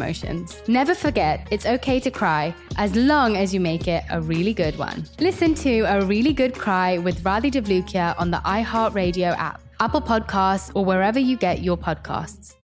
[0.01, 0.61] emotions.
[0.67, 4.77] Never forget, it's okay to cry as long as you make it a really good
[4.77, 5.05] one.
[5.19, 10.71] Listen to A Really Good Cry with Radhi Devlukia on the iHeartRadio app, Apple Podcasts,
[10.75, 12.55] or wherever you get your podcasts.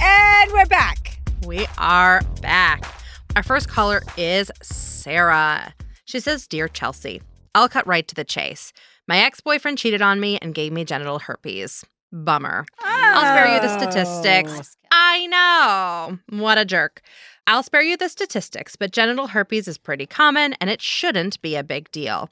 [0.00, 1.20] And we're back.
[1.46, 2.84] We are back.
[3.36, 5.74] Our first caller is Sarah.
[6.04, 7.22] She says, Dear Chelsea,
[7.54, 8.72] I'll cut right to the chase.
[9.06, 11.84] My ex boyfriend cheated on me and gave me genital herpes.
[12.14, 12.64] Bummer.
[12.80, 12.84] Oh.
[12.86, 14.76] I'll spare you the statistics.
[14.84, 16.38] Oh, I know.
[16.38, 17.02] What a jerk.
[17.46, 21.56] I'll spare you the statistics, but genital herpes is pretty common and it shouldn't be
[21.56, 22.30] a big deal.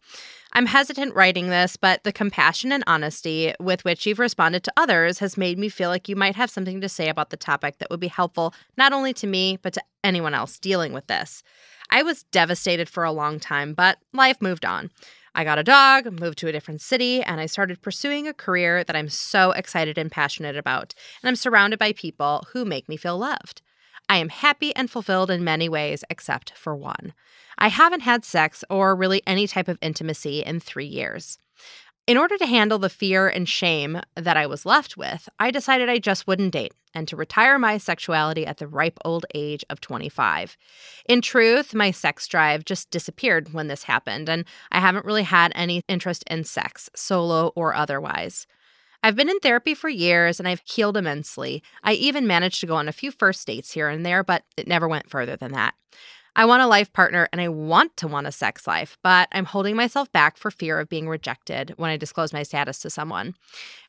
[0.54, 5.18] I'm hesitant writing this, but the compassion and honesty with which you've responded to others
[5.18, 7.90] has made me feel like you might have something to say about the topic that
[7.90, 11.42] would be helpful not only to me, but to anyone else dealing with this.
[11.90, 14.90] I was devastated for a long time, but life moved on.
[15.34, 18.84] I got a dog, moved to a different city, and I started pursuing a career
[18.84, 20.94] that I'm so excited and passionate about.
[21.22, 23.62] And I'm surrounded by people who make me feel loved.
[24.08, 27.14] I am happy and fulfilled in many ways, except for one.
[27.56, 31.38] I haven't had sex or really any type of intimacy in three years.
[32.04, 35.88] In order to handle the fear and shame that I was left with, I decided
[35.88, 39.80] I just wouldn't date and to retire my sexuality at the ripe old age of
[39.80, 40.56] 25.
[41.08, 45.52] In truth, my sex drive just disappeared when this happened, and I haven't really had
[45.54, 48.48] any interest in sex, solo or otherwise.
[49.04, 51.62] I've been in therapy for years and I've healed immensely.
[51.84, 54.66] I even managed to go on a few first dates here and there, but it
[54.66, 55.74] never went further than that.
[56.34, 59.44] I want a life partner and I want to want a sex life, but I'm
[59.44, 63.34] holding myself back for fear of being rejected when I disclose my status to someone.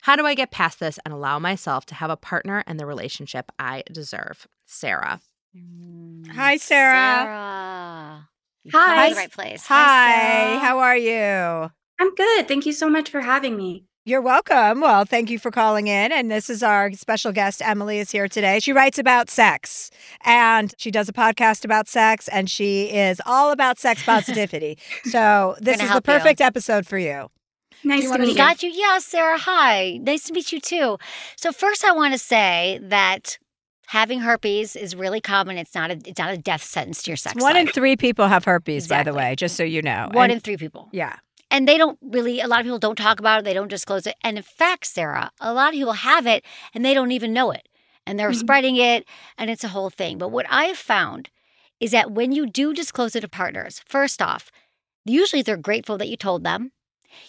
[0.02, 2.86] How do I get past this and allow myself to have a partner and the
[2.86, 4.46] relationship I deserve?
[4.66, 5.20] Sarah.
[5.54, 6.60] Hi, mm, Sarah.
[6.60, 8.28] Sarah.
[8.72, 9.10] Hi.
[9.10, 9.66] The right place.
[9.66, 10.58] Hi.
[10.58, 11.70] How are you?
[12.00, 12.48] I'm good.
[12.48, 13.86] Thank you so much for having me.
[14.06, 14.82] You're welcome.
[14.82, 16.12] Well, thank you for calling in.
[16.12, 17.62] And this is our special guest.
[17.64, 18.60] Emily is here today.
[18.60, 19.90] She writes about sex
[20.26, 24.76] and she does a podcast about sex and she is all about sex positivity.
[25.04, 26.12] so, this is the help you.
[26.12, 27.28] perfect episode for you.
[27.82, 28.34] Nice to meet you.
[28.36, 28.70] Got you.
[28.70, 29.38] Yeah, Sarah.
[29.38, 29.98] Hi.
[30.02, 30.98] Nice to meet you too.
[31.36, 33.38] So first, I want to say that
[33.86, 35.56] having herpes is really common.
[35.56, 38.28] It's not a it's not a death sentence to your sex One in three people
[38.28, 40.08] have herpes, by the way, just so you know.
[40.12, 40.88] One And- in three people.
[40.92, 41.16] Yeah.
[41.54, 43.44] And they don't really, a lot of people don't talk about it.
[43.44, 44.16] They don't disclose it.
[44.22, 47.52] And in fact, Sarah, a lot of people have it and they don't even know
[47.52, 47.68] it.
[48.04, 48.34] And they're Mhm.
[48.34, 49.06] spreading it
[49.38, 50.18] and it's a whole thing.
[50.18, 51.30] But what I have found
[51.78, 54.50] is that when you do disclose it to partners, first off,
[55.04, 56.72] usually they're grateful that you told them.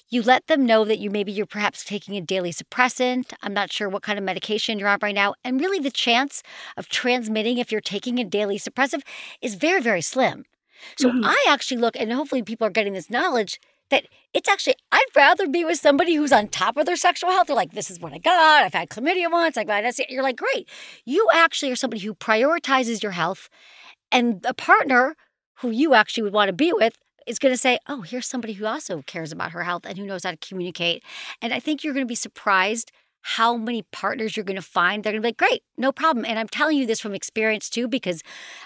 [0.09, 3.33] You let them know that you maybe you're perhaps taking a daily suppressant.
[3.43, 5.35] I'm not sure what kind of medication you're on right now.
[5.43, 6.41] And really, the chance
[6.77, 9.03] of transmitting if you're taking a daily suppressive
[9.41, 10.45] is very, very slim.
[10.97, 11.23] So Mhm.
[11.23, 15.47] I actually look, and hopefully people are getting this knowledge that it's actually, I'd rather
[15.47, 17.47] be with somebody who's on top of their sexual health.
[17.47, 18.63] They're like, this is what I got.
[18.63, 19.57] I've had chlamydia once.
[19.57, 20.05] I've got STI.
[20.09, 20.67] You're like, great.
[21.05, 23.49] You actually are somebody who prioritizes your health.
[24.11, 25.15] And a partner
[25.59, 28.53] who you actually would want to be with is going to say, oh, here's somebody
[28.53, 31.03] who also cares about her health and who knows how to communicate.
[31.41, 32.91] And I think you're going to be surprised
[33.27, 35.03] how many partners you're going to find.
[35.03, 36.25] They're going to be like, great, no problem.
[36.25, 38.21] And I'm telling you this from experience too, because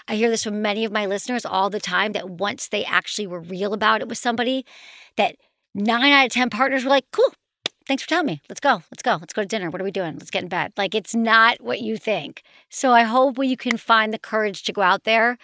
[0.06, 3.26] I hear this from many of my listeners all the time that once they actually
[3.26, 4.66] were real about it with somebody,
[5.16, 5.36] that
[5.74, 7.32] nine out of 10 partners were like, cool.
[7.88, 8.42] Thanks for telling me.
[8.50, 8.82] Let's go.
[8.92, 9.16] Let's go.
[9.18, 9.70] Let's go to dinner.
[9.70, 10.18] What are we doing?
[10.18, 10.74] Let's get in bed.
[10.76, 12.42] Like it's not what you think.
[12.68, 15.38] So I hope you can find the courage to go out there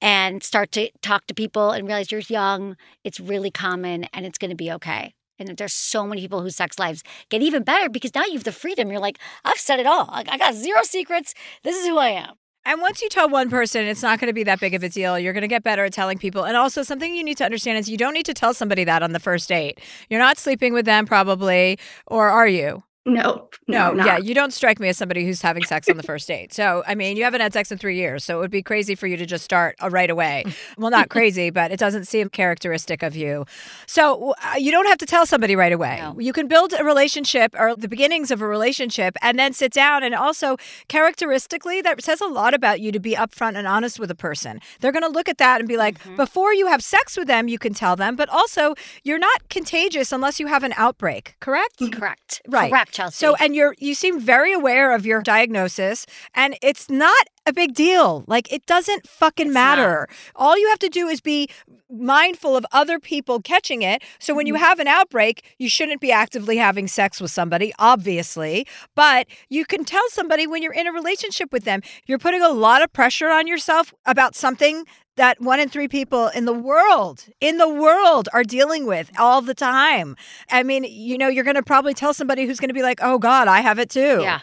[0.00, 2.78] and start to talk to people and realize you're young.
[3.04, 5.12] It's really common and it's going to be okay.
[5.48, 8.44] And there's so many people whose sex lives get even better because now you have
[8.44, 8.90] the freedom.
[8.90, 10.08] You're like, I've said it all.
[10.10, 11.34] I got zero secrets.
[11.62, 12.34] This is who I am.
[12.64, 14.88] And once you tell one person, it's not going to be that big of a
[14.88, 15.18] deal.
[15.18, 16.44] You're going to get better at telling people.
[16.44, 19.02] And also, something you need to understand is you don't need to tell somebody that
[19.02, 19.80] on the first date.
[20.08, 22.84] You're not sleeping with them, probably, or are you?
[23.04, 26.04] No, No, no, yeah, you don't strike me as somebody who's having sex on the
[26.04, 26.52] first date.
[26.52, 28.94] So, I mean, you haven't had sex in three years, so it would be crazy
[28.94, 30.44] for you to just start uh, right away.
[30.78, 33.44] Well, not crazy, but it doesn't seem characteristic of you.
[33.86, 36.02] So, uh, you don't have to tell somebody right away.
[36.18, 40.02] You can build a relationship or the beginnings of a relationship and then sit down.
[40.02, 40.56] And also,
[40.88, 44.60] characteristically, that says a lot about you to be upfront and honest with a person.
[44.80, 47.48] They're going to look at that and be like, before you have sex with them,
[47.48, 51.82] you can tell them, but also, you're not contagious unless you have an outbreak, correct?
[51.92, 52.40] Correct.
[52.48, 52.70] Right.
[52.70, 53.16] Correct, Chelsea.
[53.16, 57.74] So, and you're you seem very aware of your diagnosis, and it's not a big
[57.74, 58.24] deal.
[58.26, 60.08] Like it doesn't fucking matter.
[60.36, 61.48] All you have to do is be
[61.90, 64.02] mindful of other people catching it.
[64.18, 64.64] So when you mm-hmm.
[64.64, 69.84] have an outbreak, you shouldn't be actively having sex with somebody, obviously, but you can
[69.84, 73.28] tell somebody when you're in a relationship with them, you're putting a lot of pressure
[73.28, 74.84] on yourself about something
[75.16, 79.42] that one in three people in the world, in the world, are dealing with all
[79.42, 80.16] the time.
[80.50, 83.00] I mean, you know, you're going to probably tell somebody who's going to be like,
[83.02, 84.40] "Oh God, I have it too." Yeah.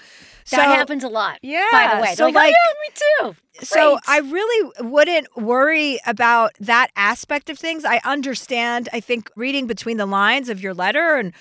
[0.50, 1.38] So, that happens a lot.
[1.44, 1.68] Yeah.
[1.72, 2.16] By the way.
[2.16, 2.74] So like, like, oh,
[3.22, 3.66] yeah, me too.
[3.66, 7.86] so I really wouldn't worry about that aspect of things.
[7.86, 8.90] I understand.
[8.92, 11.34] I think reading between the lines of your letter and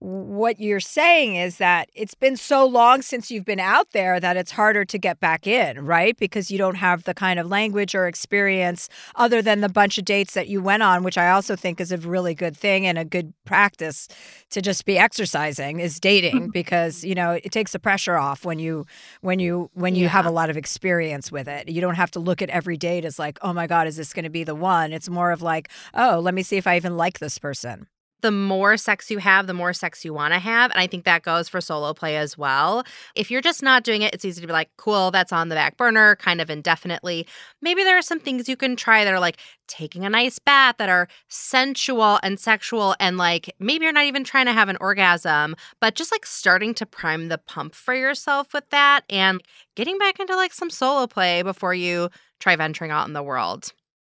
[0.00, 4.34] what you're saying is that it's been so long since you've been out there that
[4.34, 6.16] it's harder to get back in, right?
[6.16, 10.06] Because you don't have the kind of language or experience other than the bunch of
[10.06, 12.98] dates that you went on, which I also think is a really good thing and
[12.98, 14.08] a good practice
[14.48, 18.58] to just be exercising is dating because, you know, it takes the pressure off when
[18.58, 18.86] you
[19.20, 21.68] when you when you have a lot of experience with it.
[21.68, 24.14] You don't have to look at every date as like, "Oh my god, is this
[24.14, 26.76] going to be the one?" It's more of like, "Oh, let me see if I
[26.76, 27.86] even like this person."
[28.22, 30.70] The more sex you have, the more sex you want to have.
[30.70, 32.84] And I think that goes for solo play as well.
[33.14, 35.54] If you're just not doing it, it's easy to be like, cool, that's on the
[35.54, 37.26] back burner, kind of indefinitely.
[37.62, 40.76] Maybe there are some things you can try that are like taking a nice bath
[40.78, 42.94] that are sensual and sexual.
[43.00, 46.74] And like maybe you're not even trying to have an orgasm, but just like starting
[46.74, 49.42] to prime the pump for yourself with that and
[49.76, 53.72] getting back into like some solo play before you try venturing out in the world.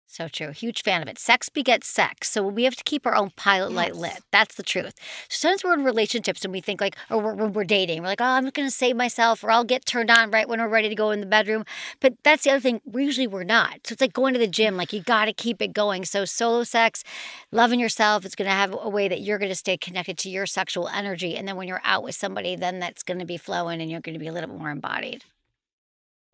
[0.09, 0.51] So true.
[0.51, 1.19] Huge fan of it.
[1.19, 2.31] Sex begets sex.
[2.31, 4.23] So we have to keep our own pilot light lit.
[4.31, 4.93] That's the truth.
[5.27, 8.07] So sometimes we're in relationships and we think like, or we're, when we're dating, we're
[8.07, 10.69] like, oh, I'm going to save myself or I'll get turned on right when we're
[10.69, 11.65] ready to go in the bedroom.
[11.99, 12.79] But that's the other thing.
[12.85, 13.85] We usually we're not.
[13.85, 14.77] So it's like going to the gym.
[14.77, 16.05] Like you got to keep it going.
[16.05, 17.03] So solo sex,
[17.51, 20.29] loving yourself, is going to have a way that you're going to stay connected to
[20.29, 21.35] your sexual energy.
[21.35, 23.99] And then when you're out with somebody, then that's going to be flowing and you're
[23.99, 25.25] going to be a little bit more embodied.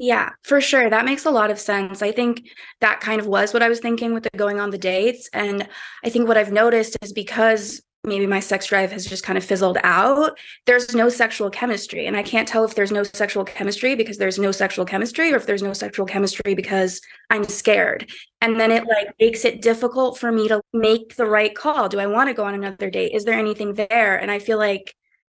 [0.04, 0.90] Yeah, for sure.
[0.90, 2.02] That makes a lot of sense.
[2.02, 2.50] I think
[2.82, 5.30] that kind of was what I was thinking with the going on the dates.
[5.32, 5.66] And
[6.04, 9.46] I think what I've noticed is because maybe my sex drive has just kind of
[9.46, 12.06] fizzled out, there's no sexual chemistry.
[12.06, 15.38] And I can't tell if there's no sexual chemistry because there's no sexual chemistry or
[15.38, 17.00] if there's no sexual chemistry because
[17.30, 18.12] I'm scared.
[18.42, 21.88] And then it like makes it difficult for me to make the right call.
[21.88, 23.14] Do I want to go on another date?
[23.14, 24.18] Is there anything there?
[24.18, 24.94] And I feel like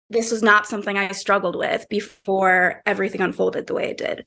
[0.09, 4.26] this was not something I struggled with before everything unfolded the way it did.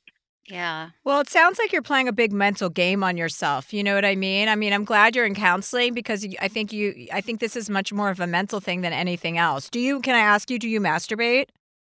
[0.51, 0.91] Yeah.
[1.05, 3.73] Well, it sounds like you're playing a big mental game on yourself.
[3.73, 4.49] You know what I mean?
[4.49, 7.69] I mean, I'm glad you're in counseling because I think you I think this is
[7.69, 9.69] much more of a mental thing than anything else.
[9.69, 11.47] Do you can I ask you do you masturbate?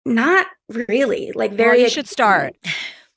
[0.05, 1.31] Not really.
[1.35, 2.55] Like very well, you should start.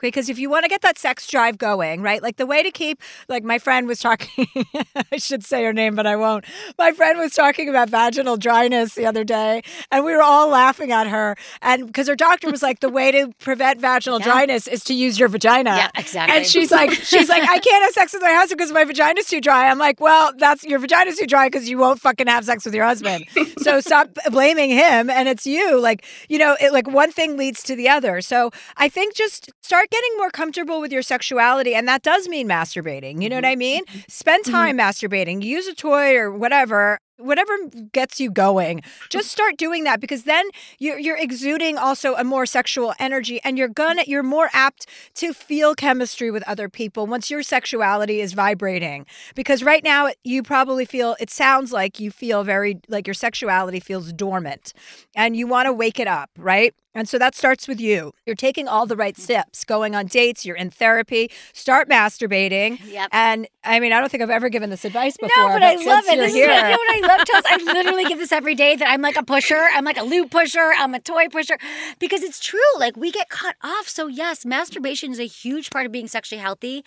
[0.03, 2.22] Because if you want to get that sex drive going, right?
[2.22, 4.46] Like the way to keep, like my friend was talking,
[5.12, 6.44] I should say her name, but I won't.
[6.78, 10.92] My friend was talking about vaginal dryness the other day, and we were all laughing
[10.92, 11.36] at her.
[11.62, 14.26] And because her doctor was like, the way to prevent vaginal yeah.
[14.26, 15.70] dryness is to use your vagina.
[15.70, 16.36] Yeah, exactly.
[16.36, 19.26] And she's like, she's like, I can't have sex with my husband because my vagina's
[19.26, 19.68] too dry.
[19.70, 22.74] I'm like, well, that's your vagina's too dry because you won't fucking have sex with
[22.74, 23.24] your husband.
[23.59, 25.80] so stop blaming him, and it's you.
[25.80, 28.20] Like, you know, it like one thing leads to the other.
[28.20, 32.49] So I think just start getting more comfortable with your sexuality, and that does mean
[32.49, 33.22] masturbating.
[33.22, 33.84] You know what I mean?
[34.09, 34.53] Spend mm-hmm.
[34.53, 37.53] time masturbating, use a toy or whatever whatever
[37.93, 40.47] gets you going just start doing that because then
[40.78, 45.32] you're, you're exuding also a more sexual energy and you're gonna you're more apt to
[45.32, 50.84] feel chemistry with other people once your sexuality is vibrating because right now you probably
[50.84, 54.72] feel it sounds like you feel very like your sexuality feels dormant
[55.14, 58.12] and you want to wake it up right and so that starts with you.
[58.26, 59.20] You're taking all the right mm.
[59.20, 62.80] steps, going on dates, you're in therapy, start masturbating.
[62.84, 63.09] Yep.
[63.12, 65.30] And I mean, I don't think I've ever given this advice before.
[65.36, 66.16] No, but, but I love it.
[66.16, 67.43] This is, you know what I love, Chels?
[67.47, 69.68] I literally give this every day that I'm like a pusher.
[69.72, 70.72] I'm like a lube pusher.
[70.76, 71.59] I'm a toy pusher
[71.99, 72.61] because it's true.
[72.78, 73.88] Like we get cut off.
[73.88, 76.84] So yes, masturbation is a huge part of being sexually healthy.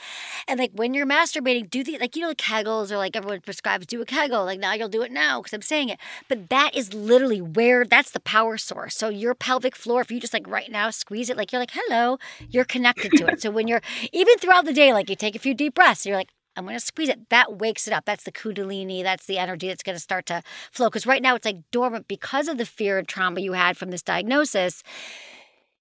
[0.47, 3.41] And like when you're masturbating, do the, like, you know, the kegels or like everyone
[3.41, 4.45] prescribes do a kegel.
[4.45, 5.99] Like now you'll do it now because I'm saying it.
[6.27, 8.97] But that is literally where, that's the power source.
[8.97, 11.71] So your pelvic floor, if you just like right now squeeze it, like you're like,
[11.73, 12.17] hello,
[12.49, 13.41] you're connected to it.
[13.41, 13.81] So when you're,
[14.11, 16.77] even throughout the day, like you take a few deep breaths, you're like, I'm going
[16.77, 17.29] to squeeze it.
[17.29, 18.05] That wakes it up.
[18.05, 19.03] That's the kundalini.
[19.03, 20.41] That's the energy that's going to start to
[20.71, 20.87] flow.
[20.87, 23.91] Because right now it's like dormant because of the fear and trauma you had from
[23.91, 24.81] this diagnosis.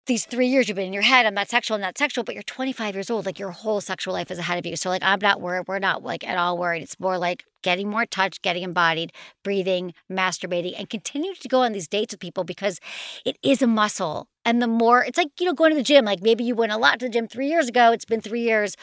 [0.07, 2.35] These three years you've been in your head, I'm not sexual, I'm not sexual, but
[2.35, 3.25] you're 25 years old.
[3.25, 4.77] Like your whole sexual life is ahead of you.
[4.77, 5.65] So, like, I'm not worried.
[5.67, 6.83] We're not like at all worried.
[6.83, 11.73] It's more like getting more touch, getting embodied, breathing, masturbating, and continue to go on
[11.73, 12.81] these dates with people because
[13.25, 14.29] it is a muscle.
[14.45, 16.05] And the more, it's like, you know, going to the gym.
[16.05, 17.91] Like maybe you went a lot to the gym three years ago.
[17.93, 18.77] It's been three years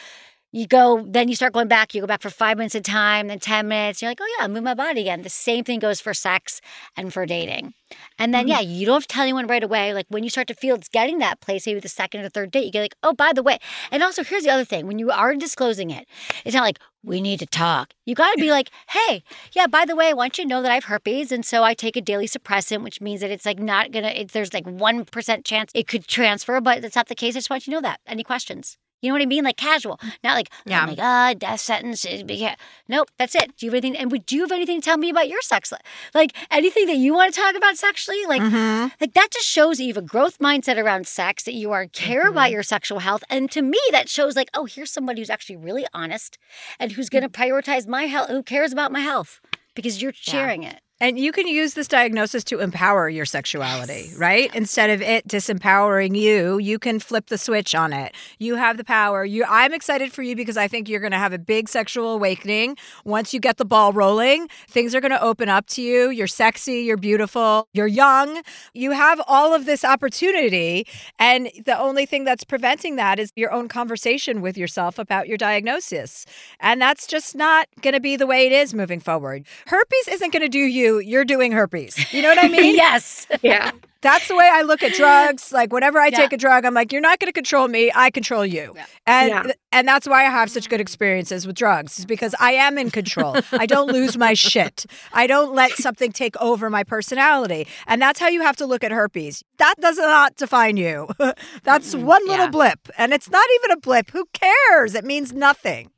[0.52, 1.94] you go, then you start going back.
[1.94, 4.02] You go back for five minutes at a time, then 10 minutes.
[4.02, 5.22] You're like, oh, yeah, move my body again.
[5.22, 6.60] The same thing goes for sex
[6.98, 7.74] and for dating.
[8.20, 8.50] And then, mm-hmm.
[8.50, 9.94] yeah, you don't have to tell anyone right away.
[9.94, 12.52] Like when you start to feel it's getting that place, maybe the second or third
[12.52, 13.60] date, you get like, oh, by the way.
[13.92, 16.08] And also, here's the other thing when you are disclosing it,
[16.46, 17.94] it's not like, we need to talk.
[18.06, 19.24] You got to be like, hey,
[19.54, 21.32] yeah, by the way, I want you to know that I have herpes.
[21.32, 24.26] And so I take a daily suppressant, which means that it's like not going to,
[24.32, 27.36] there's like 1% chance it could transfer, but that's not the case.
[27.36, 28.02] I just want you to know that.
[28.06, 28.78] Any questions?
[29.02, 29.44] You know what I mean?
[29.44, 30.84] Like casual, not like yeah.
[30.84, 32.06] oh my god, death sentence.
[32.06, 32.56] Yeah.
[32.88, 33.58] Nope, that's it.
[33.58, 33.98] Do you have anything?
[33.98, 35.82] And would you have anything to tell me about your sex life?
[36.14, 38.26] Like anything that you want to talk about sexually?
[38.28, 38.88] Like, mm-hmm.
[39.02, 41.44] like that just shows that you have a growth mindset around sex.
[41.44, 42.32] That you are care mm-hmm.
[42.32, 45.58] about your sexual health, and to me, that shows like, oh, here's somebody who's actually
[45.58, 46.38] really honest
[46.80, 47.34] and who's going to mm.
[47.34, 49.42] prioritize my health, who cares about my health
[49.76, 50.72] because you're sharing yeah.
[50.72, 50.82] it.
[51.02, 54.18] And you can use this diagnosis to empower your sexuality, yes.
[54.18, 54.54] right?
[54.56, 58.14] Instead of it disempowering you, you can flip the switch on it.
[58.38, 59.26] You have the power.
[59.26, 62.14] You I'm excited for you because I think you're going to have a big sexual
[62.14, 64.48] awakening once you get the ball rolling.
[64.70, 66.12] Things are going to open up to you.
[66.12, 68.44] You're sexy, you're beautiful, you're young.
[68.76, 70.86] You have all of this opportunity
[71.18, 75.38] and the only thing that's preventing that is your own conversation with yourself about your
[75.40, 76.28] diagnosis.
[76.60, 79.48] And that's just not going to be the way it is moving forward.
[79.66, 82.12] Herpes isn't going to do you you're doing herpes.
[82.14, 82.76] You know what I mean?
[82.76, 83.28] yes.
[83.42, 83.72] Yeah.
[84.02, 85.52] That's the way I look at drugs.
[85.62, 86.18] Like whenever I yeah.
[86.18, 87.92] take a drug, I'm like, you're not going to control me.
[87.94, 88.74] I control you.
[88.76, 88.86] Yeah.
[89.06, 89.52] And yeah.
[89.72, 92.90] and that's why I have such good experiences with drugs is because I am in
[92.90, 93.38] control.
[93.52, 94.86] I don't lose my shit.
[95.14, 97.68] I don't let something take over my personality.
[97.86, 99.44] And that's how you have to look at herpes.
[99.58, 101.10] That does not define you.
[101.64, 102.80] that's one little blip.
[102.98, 104.12] And it's not even a blip.
[104.12, 104.96] Who cares?
[104.96, 105.92] It means nothing.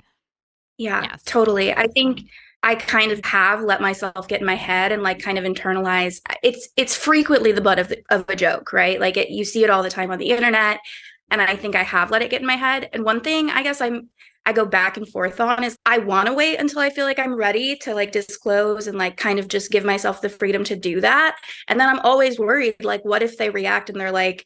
[0.77, 1.21] Yeah, yes.
[1.25, 1.73] totally.
[1.73, 2.21] I think
[2.63, 6.21] I kind of have let myself get in my head and like kind of internalize.
[6.41, 8.99] It's it's frequently the butt of the, of a joke, right?
[8.99, 10.79] Like it, you see it all the time on the internet,
[11.29, 12.89] and I think I have let it get in my head.
[12.93, 14.09] And one thing I guess I'm
[14.45, 17.19] I go back and forth on is I want to wait until I feel like
[17.19, 20.75] I'm ready to like disclose and like kind of just give myself the freedom to
[20.75, 21.37] do that.
[21.67, 24.45] And then I'm always worried like what if they react and they're like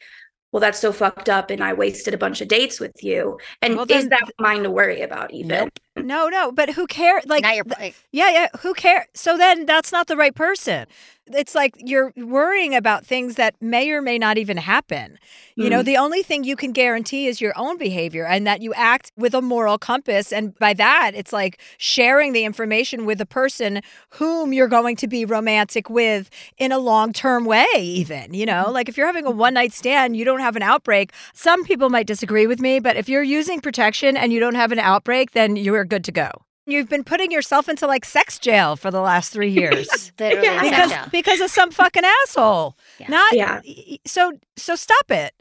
[0.51, 3.37] well, that's so fucked up and I wasted a bunch of dates with you.
[3.61, 5.69] And Well, is that mine to worry about even?
[6.03, 7.25] No, no, but who cares?
[7.25, 9.05] Like, Now you're th- yeah, yeah, who cares?
[9.13, 10.85] So then that's not the right person.
[11.29, 15.19] It's like you're worrying about things that may or may not even happen.
[15.57, 15.85] You know, Mm.
[15.85, 19.33] the only thing you can guarantee is your own behavior and that you act with
[19.33, 20.31] a moral compass.
[20.31, 23.81] And by that, it's like sharing the information with the person
[24.11, 28.33] whom you're going to be romantic with in a long term way, even.
[28.33, 31.11] You know, like if you're having a one night stand, you don't have an outbreak.
[31.33, 34.71] Some people might disagree with me, but if you're using protection and you don't have
[34.71, 36.29] an outbreak, then you're good to go.
[36.65, 40.11] You've been putting yourself into like sex jail for the last three years.
[40.19, 41.05] Literally sex because jail.
[41.11, 42.75] because of some fucking asshole.
[43.07, 43.61] Not Yeah.
[44.05, 45.33] so so stop it.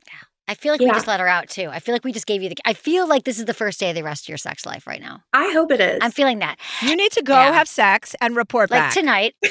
[0.48, 1.68] I feel like we just let her out too.
[1.72, 2.56] I feel like we just gave you the.
[2.64, 4.86] I feel like this is the first day of the rest of your sex life
[4.86, 5.24] right now.
[5.32, 5.98] I hope it is.
[6.00, 6.58] I'm feeling that.
[6.82, 7.52] You need to go Yeah.
[7.52, 8.92] have sex and report Like back.
[8.94, 9.34] tonight.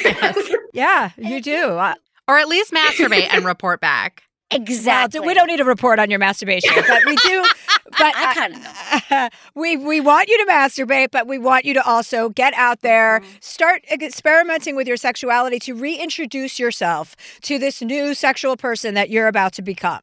[0.73, 1.71] Yeah, you do.
[1.77, 1.95] Uh,
[2.27, 4.23] Or at least masturbate and report back.
[4.51, 5.19] Well, Exactly.
[5.21, 7.45] we don't need a report on your masturbation, but we do.
[7.97, 9.29] But I kind of know.
[9.55, 13.19] we we want you to masturbate, but we want you to also get out there,
[13.19, 13.29] Mm-hmm.
[13.41, 19.27] start experimenting with your sexuality to reintroduce yourself to this new sexual person that you're
[19.27, 20.01] about to become.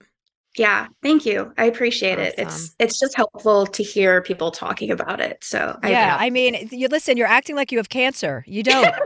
[0.56, 1.52] Yeah, thank you.
[1.58, 2.34] I appreciate it.
[2.38, 5.42] It's it's just helpful to hear people talking about it.
[5.42, 7.16] So I yeah, I mean, you listen.
[7.16, 8.44] You're acting like you have cancer.
[8.46, 8.94] You don't.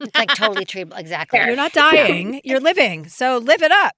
[0.00, 0.84] It's like totally true.
[0.96, 1.38] Exactly.
[1.38, 2.40] you're not dying.
[2.44, 3.08] You're living.
[3.08, 3.94] So live it up.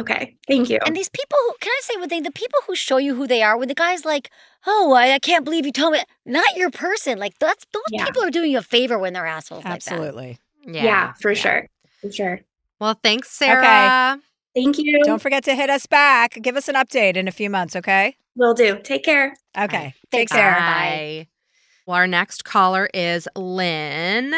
[0.00, 0.78] Okay, thank you.
[0.86, 2.22] And these people, who, can I say one thing?
[2.22, 4.30] The people who show you who they are, when the guy's like,
[4.66, 7.18] "Oh, I, I can't believe you told me," not your person.
[7.18, 8.04] Like that's those Yeah.
[8.04, 9.92] people are doing you a favor when they're assholes like that.
[9.92, 10.38] Absolutely.
[10.66, 11.66] yeah, for sure,
[12.00, 12.40] for sure.
[12.80, 14.20] Well, thanks, Sarah.
[14.54, 15.00] Thank you.
[15.04, 16.38] Don't forget to hit us back.
[16.42, 18.16] Give us an update in a few months, okay?
[18.34, 18.78] Will do.
[18.82, 19.36] Take care.
[19.56, 19.94] Okay.
[20.10, 20.52] Take Thanks, care.
[20.54, 20.60] Sarah.
[20.60, 21.28] Bye.
[21.86, 24.34] Well, our next caller is Lynn.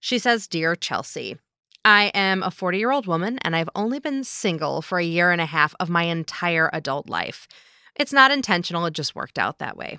[0.00, 1.36] She says, Dear Chelsea,
[1.84, 5.30] I am a 40 year old woman and I've only been single for a year
[5.30, 7.48] and a half of my entire adult life.
[7.96, 9.98] It's not intentional, it just worked out that way.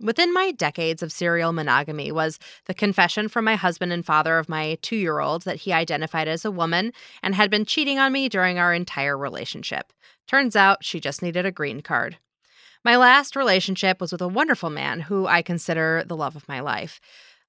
[0.00, 4.48] Within my decades of serial monogamy was the confession from my husband and father of
[4.48, 8.12] my two year old that he identified as a woman and had been cheating on
[8.12, 9.92] me during our entire relationship.
[10.26, 12.16] Turns out she just needed a green card.
[12.84, 16.60] My last relationship was with a wonderful man who I consider the love of my
[16.60, 17.00] life.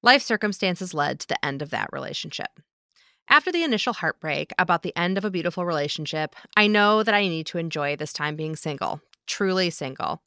[0.01, 2.59] Life circumstances led to the end of that relationship.
[3.31, 7.27] After the initial heartbreak about the end of a beautiful relationship, I know that I
[7.27, 10.23] need to enjoy this time being single, truly single.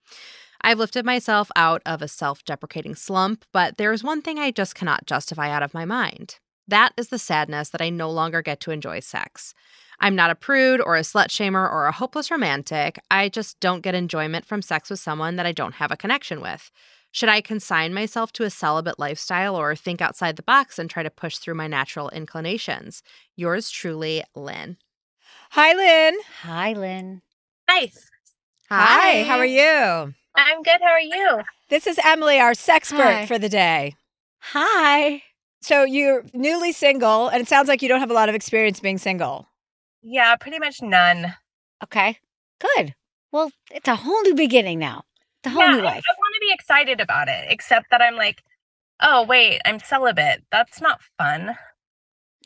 [0.61, 4.77] I've lifted myself out of a self deprecating slump, but there's one thing I just
[4.77, 6.39] cannot justify out of my mind.
[6.69, 9.53] That is the sadness that I no longer get to enjoy sex.
[9.99, 13.01] I'm not a prude or a slut shamer or a hopeless romantic.
[13.11, 16.41] I just don't get enjoyment from sex with someone that I don't have a connection
[16.41, 16.71] with.
[17.13, 21.03] Should I consign myself to a celibate lifestyle or think outside the box and try
[21.03, 23.03] to push through my natural inclinations?
[23.37, 24.79] Yours truly, Lynn.
[25.51, 26.19] Hi, Lynn.
[26.41, 27.21] Hi, Lynn.
[27.69, 28.09] Nice.
[28.71, 29.25] Hi.
[29.25, 30.15] How are you?
[30.35, 30.81] I'm good.
[30.81, 31.43] How are you?
[31.69, 33.27] This is Emily, our sexpert Hi.
[33.27, 33.95] for the day.
[34.39, 35.23] Hi.
[35.61, 38.81] So you're newly single, and it sounds like you don't have a lot of experience
[38.81, 39.47] being single.
[40.03, 41.35] Yeah, pretty much none.
[41.85, 42.17] Okay.
[42.59, 42.95] Good.
[43.31, 45.05] Well, it's a whole new beginning now.
[45.43, 46.05] It's a whole yeah, new I, life.
[46.19, 48.43] want to be excited about it, except that I'm like,
[49.01, 50.45] oh wait, I'm celibate.
[50.53, 51.57] That's not fun.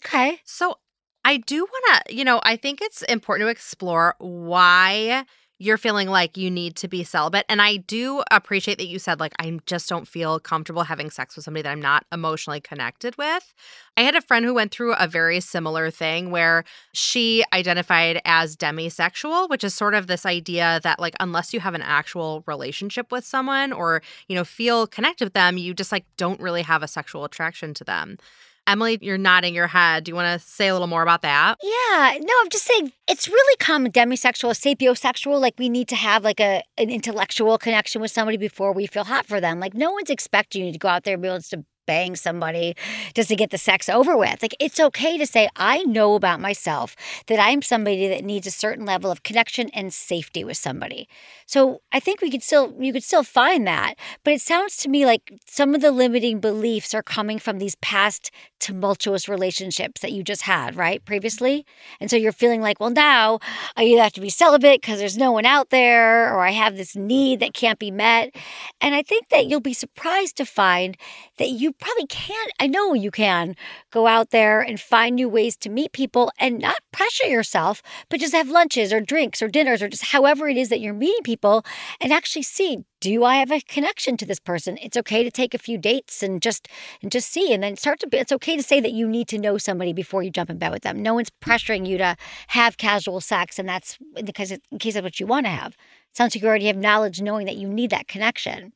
[0.04, 0.40] Okay.
[0.44, 0.78] So
[1.24, 5.24] I do want to, you know, I think it's important to explore why
[5.58, 7.46] you're feeling like you need to be celibate.
[7.48, 11.34] And I do appreciate that you said, like, I just don't feel comfortable having sex
[11.34, 13.54] with somebody that I'm not emotionally connected with.
[13.96, 18.56] I had a friend who went through a very similar thing where she identified as
[18.56, 23.10] demisexual, which is sort of this idea that, like, unless you have an actual relationship
[23.10, 26.82] with someone or, you know, feel connected with them, you just, like, don't really have
[26.82, 28.18] a sexual attraction to them.
[28.66, 30.04] Emily, you're nodding your head.
[30.04, 31.56] Do you want to say a little more about that?
[31.62, 35.40] Yeah, no, I'm just saying it's really common demisexual, sapiosexual.
[35.40, 39.04] Like we need to have like a an intellectual connection with somebody before we feel
[39.04, 39.60] hot for them.
[39.60, 42.74] Like no one's expecting you to go out there and be able to bang somebody
[43.14, 44.42] just to get the sex over with.
[44.42, 46.96] Like it's okay to say, I know about myself
[47.28, 51.08] that I'm somebody that needs a certain level of connection and safety with somebody.
[51.46, 53.94] So I think we could still you could still find that.
[54.24, 57.76] But it sounds to me like some of the limiting beliefs are coming from these
[57.76, 61.00] past tumultuous relationships that you just had, right?
[61.00, 61.06] Mm-hmm.
[61.06, 61.66] Previously.
[62.00, 63.40] And so you're feeling like, well, now
[63.76, 66.76] I either have to be celibate because there's no one out there, or I have
[66.76, 68.34] this need that can't be met.
[68.80, 70.96] And I think that you'll be surprised to find
[71.38, 72.52] that you probably can't.
[72.58, 73.56] I know you can
[73.90, 78.20] go out there and find new ways to meet people and not pressure yourself, but
[78.20, 81.22] just have lunches or drinks or dinners or just however it is that you're meeting
[81.22, 81.64] people
[82.00, 84.78] and actually see do I have a connection to this person?
[84.82, 86.66] It's okay to take a few dates and just
[87.02, 89.28] and just see and then start to be it's okay to say that you need
[89.28, 91.02] to know somebody before you jump in bed with them.
[91.02, 92.16] No one's pressuring you to
[92.48, 95.76] have casual sex, and that's because it, in case that's what you want to have.
[96.14, 98.72] Sounds like you already have knowledge knowing that you need that connection.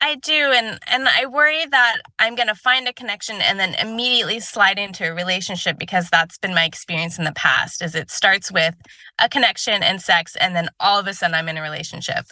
[0.00, 3.74] I do, and and I worry that I'm going to find a connection and then
[3.74, 7.82] immediately slide into a relationship because that's been my experience in the past.
[7.82, 8.76] Is it starts with
[9.18, 12.26] a connection and sex, and then all of a sudden I'm in a relationship.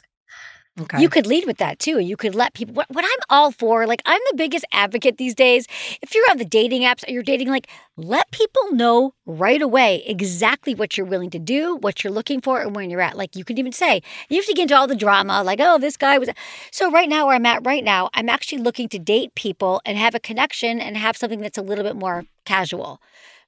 [0.79, 1.01] Okay.
[1.01, 2.01] You could lead with that too.
[2.01, 5.35] You could let people, what, what, I'm all for, like, I'm the biggest advocate these
[5.35, 5.67] days.
[6.03, 10.03] If you're on the dating apps or you're dating, like, let people know right away
[10.05, 13.17] exactly what you're willing to do, what you're looking for, and where you're at.
[13.17, 15.79] Like, you could even say, you have to get into all the drama, like, oh,
[15.79, 16.29] this guy was.
[16.71, 19.97] So, right now, where I'm at right now, I'm actually looking to date people and
[19.97, 23.01] have a connection and have something that's a little bit more casual.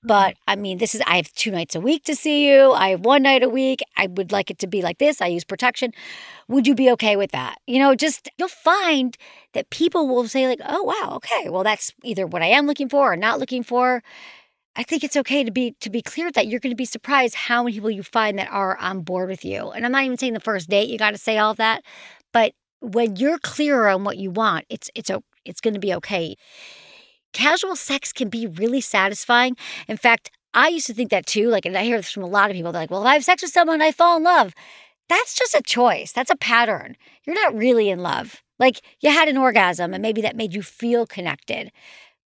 [0.03, 0.51] But mm-hmm.
[0.51, 2.73] I mean, this is, I have two nights a week to see you.
[2.73, 3.81] I have one night a week.
[3.97, 5.21] I would like it to be like this.
[5.21, 5.93] I use protection.
[6.49, 7.57] Would you be okay with that?
[7.67, 9.17] You know, just you'll find
[9.55, 12.89] that people will say, like, oh, wow, okay, well, that's either what I am looking
[12.89, 14.03] for or not looking for.
[14.77, 17.35] I think it's okay to be to be clear that you're going to be surprised
[17.35, 19.71] how many people you find that are on board with you.
[19.71, 21.83] And I'm not even saying the first date you got to say all that,
[22.33, 25.93] but when you're clearer on what you want, it's it's a it's going to be
[25.95, 26.37] okay.
[27.33, 29.57] Casual sex can be really satisfying.
[29.87, 31.49] In fact, I used to think that too.
[31.49, 32.73] Like, and I hear this from a lot of people.
[32.73, 34.55] They're like, well, if I have sex with someone, I fall in love.
[35.09, 36.13] That's just a choice.
[36.13, 36.97] That's a pattern.
[37.25, 38.43] You're not really in love.
[38.59, 41.71] Like, you had an orgasm and maybe that made you feel connected.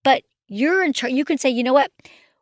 [0.04, 1.14] But you're in charge.
[1.14, 1.91] You can say, you know what?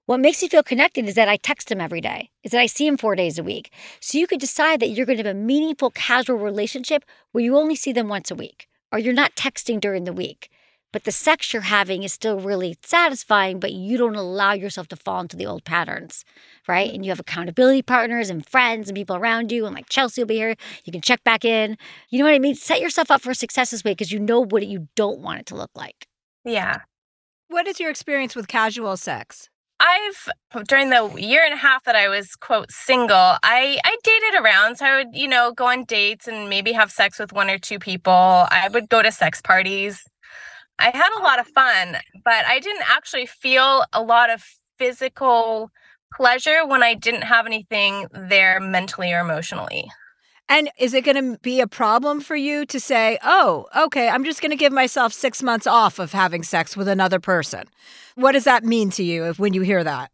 [0.05, 2.65] What makes you feel connected is that I text him every day, is that I
[2.65, 3.71] see him four days a week.
[3.99, 7.55] So you could decide that you're going to have a meaningful, casual relationship where you
[7.55, 10.49] only see them once a week, or you're not texting during the week
[10.91, 14.95] but the sex you're having is still really satisfying, but you don't allow yourself to
[14.95, 16.25] fall into the old patterns,
[16.67, 16.91] right?
[16.93, 20.27] And you have accountability partners and friends and people around you, and like Chelsea will
[20.27, 20.55] be here.
[20.83, 21.77] You can check back in.
[22.09, 22.55] You know what I mean?
[22.55, 25.45] Set yourself up for success this way because you know what you don't want it
[25.47, 26.07] to look like.
[26.43, 26.81] Yeah.
[27.47, 29.49] What is your experience with casual sex?
[29.79, 30.29] I've
[30.67, 34.77] during the year and a half that I was quote single, I I dated around.
[34.77, 37.57] So I would, you know, go on dates and maybe have sex with one or
[37.57, 38.13] two people.
[38.13, 40.03] I would go to sex parties.
[40.79, 44.43] I had a lot of fun, but I didn't actually feel a lot of
[44.77, 45.69] physical
[46.15, 49.89] pleasure when I didn't have anything there mentally or emotionally.
[50.47, 54.23] And is it going to be a problem for you to say, oh, okay, I'm
[54.23, 57.65] just going to give myself six months off of having sex with another person?
[58.15, 60.11] What does that mean to you if, when you hear that?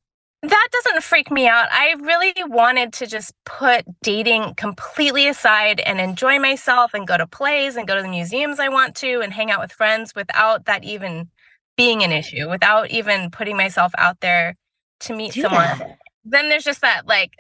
[0.50, 1.68] That doesn't freak me out.
[1.72, 7.28] I really wanted to just put dating completely aside and enjoy myself and go to
[7.28, 10.66] plays and go to the museums I want to and hang out with friends without
[10.66, 11.30] that even
[11.78, 14.56] being an issue, without even putting myself out there
[15.02, 15.80] to meet Do someone.
[15.80, 15.98] That.
[16.24, 17.32] Then there's just that like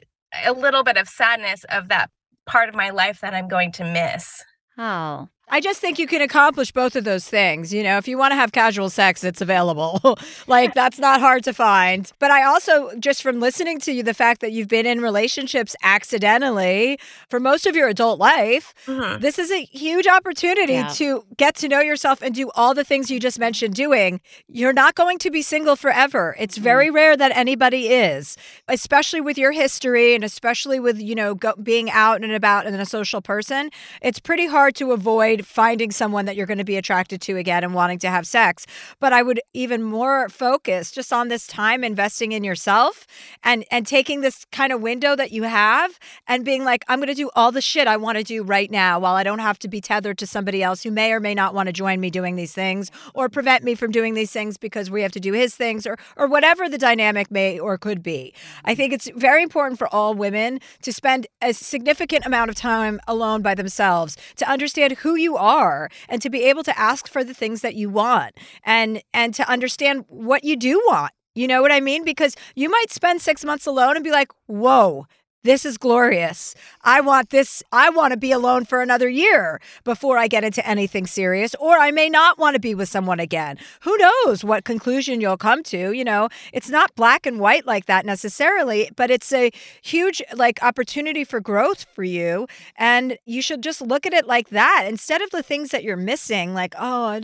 [0.43, 2.09] a little bit of sadness of that
[2.45, 4.43] part of my life that I'm going to miss.
[4.77, 7.73] Oh, I just think you can accomplish both of those things.
[7.73, 10.17] You know, if you want to have casual sex, it's available.
[10.47, 12.11] like, that's not hard to find.
[12.19, 15.75] But I also, just from listening to you, the fact that you've been in relationships
[15.83, 19.21] accidentally for most of your adult life, mm-hmm.
[19.21, 20.87] this is a huge opportunity yeah.
[20.89, 24.21] to get to know yourself and do all the things you just mentioned doing.
[24.47, 26.35] You're not going to be single forever.
[26.39, 26.63] It's mm-hmm.
[26.63, 28.35] very rare that anybody is,
[28.67, 32.75] especially with your history and especially with, you know, go, being out and about and
[32.75, 33.69] a social person.
[34.01, 37.37] It's pretty hard to avoid avoid finding someone that you're going to be attracted to
[37.37, 38.65] again and wanting to have sex.
[38.99, 43.07] But I would even more focus just on this time investing in yourself
[43.43, 47.07] and and taking this kind of window that you have and being like, I'm going
[47.07, 49.59] to do all the shit I want to do right now while I don't have
[49.59, 52.09] to be tethered to somebody else who may or may not want to join me
[52.09, 55.33] doing these things or prevent me from doing these things because we have to do
[55.33, 58.33] his things or or whatever the dynamic may or could be.
[58.63, 62.99] I think it's very important for all women to spend a significant amount of time
[63.07, 67.03] alone by themselves to understand who you you are and to be able to ask
[67.13, 68.31] for the things that you want
[68.63, 71.11] and and to understand what you do want.
[71.41, 72.05] You know what I mean?
[72.05, 75.05] Because you might spend 6 months alone and be like, "Whoa,
[75.45, 76.55] this is glorious.
[76.81, 77.61] I want this.
[77.71, 81.77] I want to be alone for another year before I get into anything serious, or
[81.77, 83.57] I may not want to be with someone again.
[83.81, 85.91] Who knows what conclusion you'll come to?
[85.91, 89.51] You know, it's not black and white like that necessarily, but it's a
[89.83, 92.47] huge like opportunity for growth for you.
[92.75, 95.95] And you should just look at it like that instead of the things that you're
[95.95, 97.21] missing, like, oh,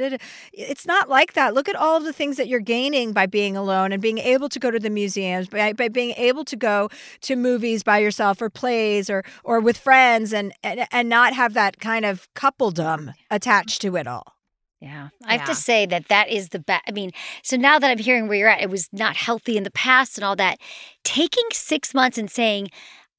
[0.54, 1.56] It's not like that.
[1.56, 4.50] Look at all of the things that you're gaining by being alone and being able
[4.50, 6.90] to go to the museums, by, by being able to go
[7.22, 11.34] to movies by yourself yourself or plays or or with friends and and, and not
[11.34, 14.36] have that kind of coupledom attached to it all.
[14.82, 15.10] Yeah.
[15.26, 16.84] I have to say that that is the best.
[16.88, 17.12] I mean,
[17.44, 20.18] so now that I'm hearing where you're at, it was not healthy in the past
[20.18, 20.58] and all that.
[21.04, 22.70] Taking six months and saying,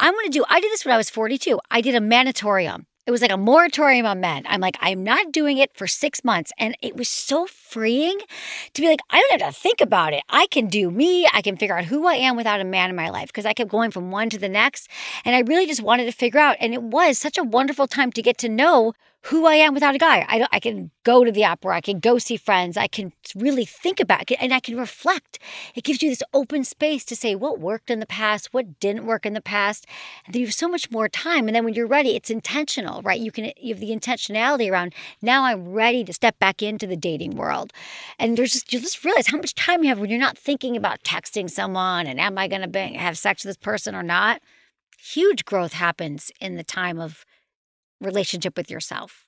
[0.00, 1.60] I'm going to do, I did this when I was 42.
[1.70, 2.86] I did a manitorium.
[3.04, 4.44] It was like a moratorium on men.
[4.46, 6.52] I'm like, I'm not doing it for six months.
[6.56, 8.16] And it was so freeing
[8.74, 10.22] to be like, I don't have to think about it.
[10.28, 11.26] I can do me.
[11.32, 13.54] I can figure out who I am without a man in my life because I
[13.54, 14.88] kept going from one to the next.
[15.24, 16.56] And I really just wanted to figure out.
[16.60, 18.92] And it was such a wonderful time to get to know
[19.26, 20.26] who I am without a guy.
[20.28, 23.64] I, I can go to the opera, I can go see friends, I can really
[23.64, 25.38] think about it, and I can reflect.
[25.76, 29.06] It gives you this open space to say what worked in the past, what didn't
[29.06, 29.86] work in the past,
[30.26, 31.46] and then you have so much more time.
[31.46, 33.20] And then when you're ready, it's intentional, right?
[33.20, 35.44] You can you have the intentionality around now.
[35.44, 37.72] I'm ready to step back into the dating world,
[38.18, 40.76] and there's just you just realize how much time you have when you're not thinking
[40.76, 44.40] about texting someone and am I going to have sex with this person or not.
[44.98, 47.24] Huge growth happens in the time of
[48.02, 49.26] relationship with yourself.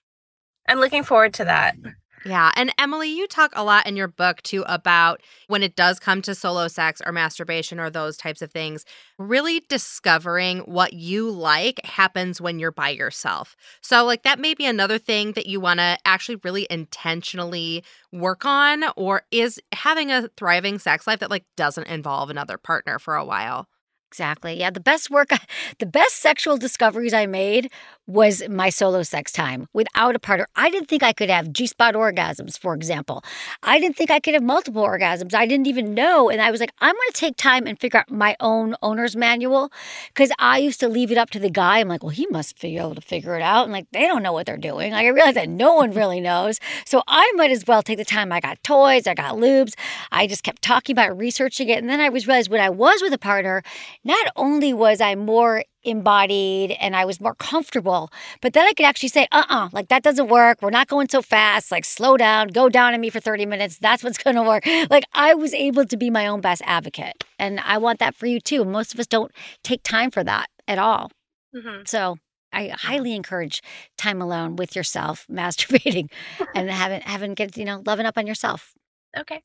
[0.68, 1.76] I'm looking forward to that.
[1.76, 1.90] Mm-hmm.
[2.26, 2.52] Yeah.
[2.56, 6.22] And Emily, you talk a lot in your book too about when it does come
[6.22, 8.86] to solo sex or masturbation or those types of things,
[9.18, 13.56] really discovering what you like happens when you're by yourself.
[13.82, 18.46] So, like, that may be another thing that you want to actually really intentionally work
[18.46, 23.16] on, or is having a thriving sex life that, like, doesn't involve another partner for
[23.16, 23.68] a while.
[24.14, 24.54] Exactly.
[24.60, 24.70] Yeah.
[24.70, 25.30] The best work,
[25.80, 27.68] the best sexual discoveries I made
[28.06, 30.46] was my solo sex time without a partner.
[30.54, 33.24] I didn't think I could have G spot orgasms, for example.
[33.64, 35.34] I didn't think I could have multiple orgasms.
[35.34, 36.30] I didn't even know.
[36.30, 39.16] And I was like, I'm going to take time and figure out my own owner's
[39.16, 39.72] manual
[40.08, 41.80] because I used to leave it up to the guy.
[41.80, 43.64] I'm like, well, he must be able to figure it out.
[43.64, 44.92] And like, they don't know what they're doing.
[44.92, 46.60] Like, I realized that no one really knows.
[46.84, 48.30] So I might as well take the time.
[48.30, 49.74] I got toys, I got lubes.
[50.12, 51.78] I just kept talking about researching it.
[51.78, 53.62] And then I was realized when I was with a partner,
[54.04, 58.10] not only was I more embodied and I was more comfortable.
[58.40, 60.58] But then I could actually say, uh uh-uh, uh like that doesn't work.
[60.62, 61.70] We're not going so fast.
[61.70, 63.78] Like slow down, go down on me for 30 minutes.
[63.78, 64.66] That's what's going to work.
[64.90, 67.24] Like I was able to be my own best advocate.
[67.38, 68.64] And I want that for you too.
[68.64, 69.32] Most of us don't
[69.62, 71.10] take time for that at all.
[71.54, 71.82] Mm-hmm.
[71.86, 72.16] So
[72.52, 73.62] I highly encourage
[73.98, 76.10] time alone with yourself, masturbating
[76.54, 78.72] and having, having, get, you know, loving up on yourself.
[79.16, 79.42] Okay.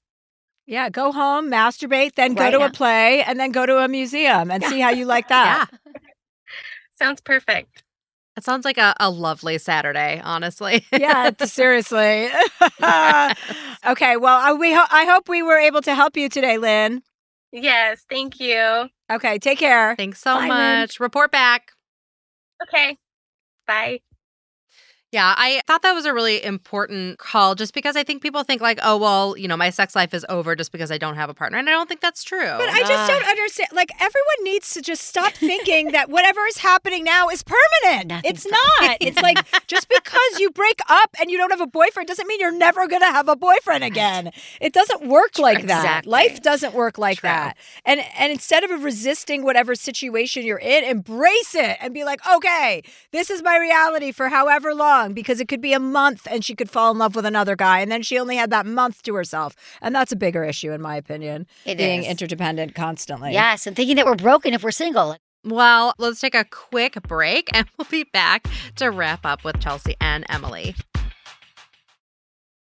[0.69, 3.87] Yeah, go home, masturbate, then right go to a play, and then go to a
[3.87, 5.67] museum and see how you like that.
[5.71, 5.79] yeah.
[6.95, 7.81] Sounds perfect.
[8.37, 10.85] It sounds like a, a lovely Saturday, honestly.
[10.91, 12.27] yeah, seriously.
[12.77, 17.01] okay, well, I, we ho- I hope we were able to help you today, Lynn.
[17.51, 18.89] Yes, thank you.
[19.11, 19.95] Okay, take care.
[19.95, 20.99] Thanks so Bye, much.
[20.99, 21.03] Lynn.
[21.03, 21.71] Report back.
[22.61, 22.95] Okay.
[23.65, 24.01] Bye.
[25.11, 28.61] Yeah, I thought that was a really important call just because I think people think
[28.61, 31.31] like, oh, well, you know, my sex life is over just because I don't have
[31.31, 31.57] a partner.
[31.57, 32.45] And I don't think that's true.
[32.45, 33.29] But I just don't ah.
[33.29, 33.69] understand.
[33.73, 38.09] Like, everyone needs to just stop thinking that whatever is happening now is permanent.
[38.09, 38.97] Nothing's it's not.
[39.01, 42.39] it's like just because you break up and you don't have a boyfriend doesn't mean
[42.39, 44.31] you're never going to have a boyfriend again.
[44.61, 45.87] It doesn't work like exactly.
[45.87, 46.05] that.
[46.05, 47.29] Life doesn't work like True.
[47.29, 47.57] that.
[47.83, 52.83] And and instead of resisting whatever situation you're in, embrace it and be like, okay,
[53.11, 56.43] this is my reality for however long long because it could be a month and
[56.43, 59.01] she could fall in love with another guy and then she only had that month
[59.03, 59.55] to herself.
[59.81, 61.47] And that's a bigger issue in my opinion.
[61.65, 62.09] It being is.
[62.09, 63.33] interdependent constantly.
[63.33, 65.15] Yes, and thinking that we're broken if we're single.
[65.45, 69.95] Well, let's take a quick break and we'll be back to wrap up with Chelsea
[70.01, 70.75] and Emily.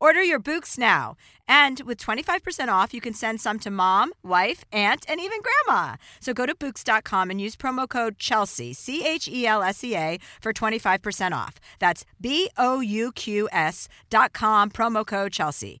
[0.00, 1.16] Order your Bouqs now.
[1.48, 5.96] And with 25% off, you can send some to mom, wife, aunt, and even grandma.
[6.20, 9.96] So go to Bouqs.com and use promo code Chelsea, C H E L S E
[9.96, 11.54] A, for 25% off.
[11.78, 15.80] That's B O U Q S.com, promo code Chelsea.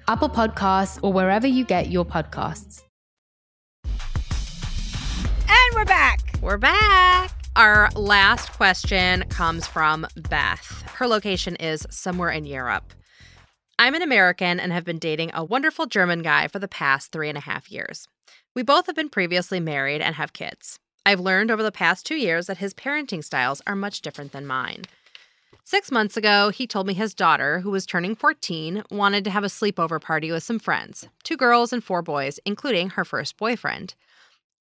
[0.11, 2.83] Apple Podcasts, or wherever you get your podcasts.
[3.85, 6.19] And we're back.
[6.41, 7.31] We're back.
[7.55, 10.83] Our last question comes from Beth.
[10.95, 12.93] Her location is somewhere in Europe.
[13.79, 17.29] I'm an American and have been dating a wonderful German guy for the past three
[17.29, 18.05] and a half years.
[18.53, 20.77] We both have been previously married and have kids.
[21.05, 24.45] I've learned over the past two years that his parenting styles are much different than
[24.45, 24.81] mine.
[25.71, 29.45] Six months ago, he told me his daughter, who was turning 14, wanted to have
[29.45, 33.95] a sleepover party with some friends two girls and four boys, including her first boyfriend.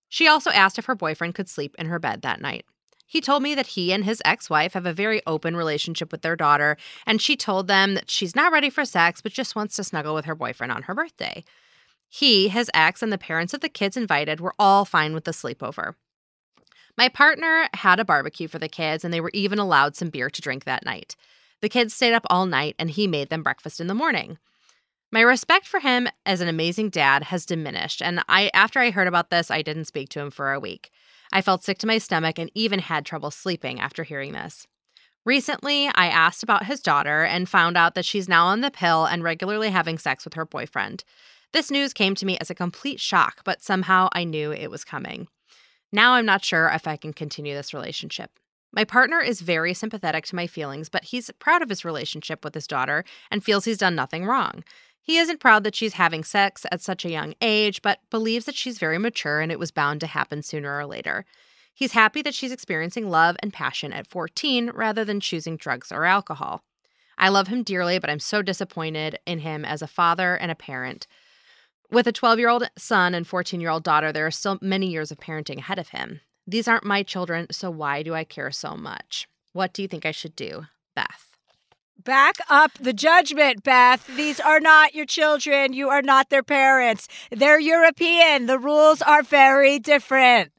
[0.08, 2.64] She also asked if her boyfriend could sleep in her bed that night.
[3.08, 6.22] He told me that he and his ex wife have a very open relationship with
[6.22, 9.74] their daughter, and she told them that she's not ready for sex but just wants
[9.74, 11.42] to snuggle with her boyfriend on her birthday.
[12.08, 15.32] He, his ex, and the parents of the kids invited were all fine with the
[15.32, 15.94] sleepover.
[17.00, 20.28] My partner had a barbecue for the kids, and they were even allowed some beer
[20.28, 21.16] to drink that night.
[21.62, 24.36] The kids stayed up all night, and he made them breakfast in the morning.
[25.10, 29.08] My respect for him as an amazing dad has diminished, and I after I heard
[29.08, 30.90] about this, I didn't speak to him for a week.
[31.32, 34.66] I felt sick to my stomach and even had trouble sleeping after hearing this.
[35.24, 39.06] Recently, I asked about his daughter and found out that she's now on the pill
[39.06, 41.04] and regularly having sex with her boyfriend.
[41.54, 44.84] This news came to me as a complete shock, but somehow I knew it was
[44.84, 45.28] coming.
[45.92, 48.30] Now I'm not sure if I can continue this relationship.
[48.72, 52.54] My partner is very sympathetic to my feelings, but he's proud of his relationship with
[52.54, 54.62] his daughter and feels he's done nothing wrong.
[55.02, 58.54] He isn't proud that she's having sex at such a young age, but believes that
[58.54, 61.24] she's very mature and it was bound to happen sooner or later.
[61.74, 66.04] He's happy that she's experiencing love and passion at 14 rather than choosing drugs or
[66.04, 66.62] alcohol.
[67.18, 70.54] I love him dearly, but I'm so disappointed in him as a father and a
[70.54, 71.06] parent.
[71.92, 74.86] With a 12 year old son and 14 year old daughter, there are still many
[74.86, 76.20] years of parenting ahead of him.
[76.46, 79.28] These aren't my children, so why do I care so much?
[79.52, 80.66] What do you think I should do?
[80.94, 81.36] Beth.
[81.98, 84.06] Back up the judgment, Beth.
[84.16, 85.72] These are not your children.
[85.72, 87.08] You are not their parents.
[87.30, 88.46] They're European.
[88.46, 90.52] The rules are very different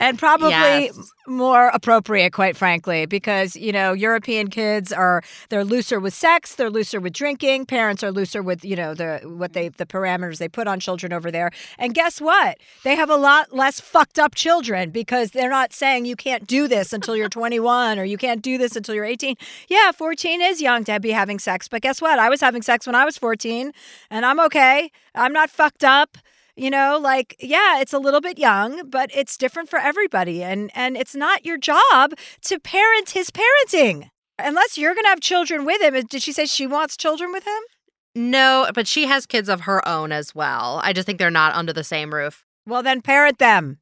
[0.00, 1.12] and probably yes.
[1.26, 6.70] more appropriate quite frankly because you know european kids are they're looser with sex they're
[6.70, 10.48] looser with drinking parents are looser with you know the what they the parameters they
[10.48, 11.50] put on children over there.
[11.78, 12.58] And guess what?
[12.84, 16.68] They have a lot less fucked up children because they're not saying you can't do
[16.68, 19.36] this until you're 21 or you can't do this until you're 18
[19.68, 22.18] yeah 14 is young to be having sex but guess what?
[22.18, 23.72] I was having sex when i was 14
[24.10, 24.90] and i'm okay.
[25.14, 26.18] I'm not fucked up
[26.56, 30.70] you know like yeah it's a little bit young but it's different for everybody and
[30.74, 35.64] and it's not your job to parent his parenting unless you're going to have children
[35.64, 37.62] with him did she say she wants children with him
[38.14, 41.54] no but she has kids of her own as well i just think they're not
[41.54, 43.78] under the same roof well then parent them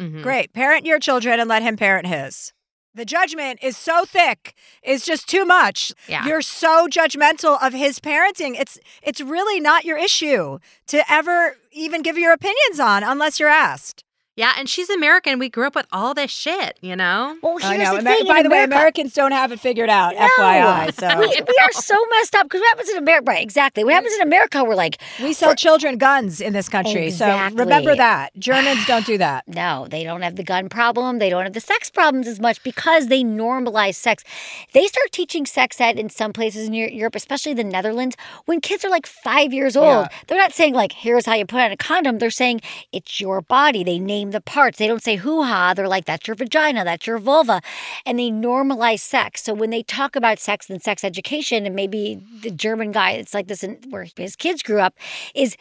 [0.00, 0.22] Mhm.
[0.24, 0.52] Great.
[0.52, 2.52] Parent your children and let him parent his.
[2.94, 4.54] The judgment is so thick.
[4.82, 5.92] It's just too much.
[6.08, 6.26] Yeah.
[6.26, 8.58] You're so judgmental of his parenting.
[8.58, 13.48] It's it's really not your issue to ever even give your opinions on unless you're
[13.48, 14.04] asked.
[14.36, 15.38] Yeah, and she's American.
[15.38, 17.36] We grew up with all this shit, you know?
[17.40, 17.94] Well, I here's know.
[17.94, 18.26] the Amer- thing.
[18.26, 20.14] by in the way, Americans don't have it figured out.
[20.14, 20.26] No.
[20.26, 20.92] FYI.
[20.92, 23.24] So we, we are so messed up because what happens in America?
[23.28, 23.84] Right, exactly.
[23.84, 24.64] What happens in America?
[24.64, 27.10] We're like, we sell children guns in this country.
[27.12, 28.30] So remember that.
[28.38, 29.44] Germans don't do that.
[29.54, 31.20] No, they don't have the gun problem.
[31.20, 34.24] They don't have the sex problems as much because they normalize sex.
[34.72, 38.16] They start teaching sex ed in some places in Europe, especially the Netherlands,
[38.46, 40.08] when kids are like five years old.
[40.26, 42.18] They're not saying, like, here's how you put on a condom.
[42.18, 42.62] They're saying,
[42.92, 43.84] it's your body.
[43.84, 44.78] They name the parts.
[44.78, 45.74] They don't say hoo ha.
[45.74, 47.60] They're like, that's your vagina, that's your vulva.
[48.06, 49.42] And they normalize sex.
[49.42, 53.34] So when they talk about sex and sex education, and maybe the German guy, it's
[53.34, 54.94] like this in, where his kids grew up,
[55.34, 55.56] is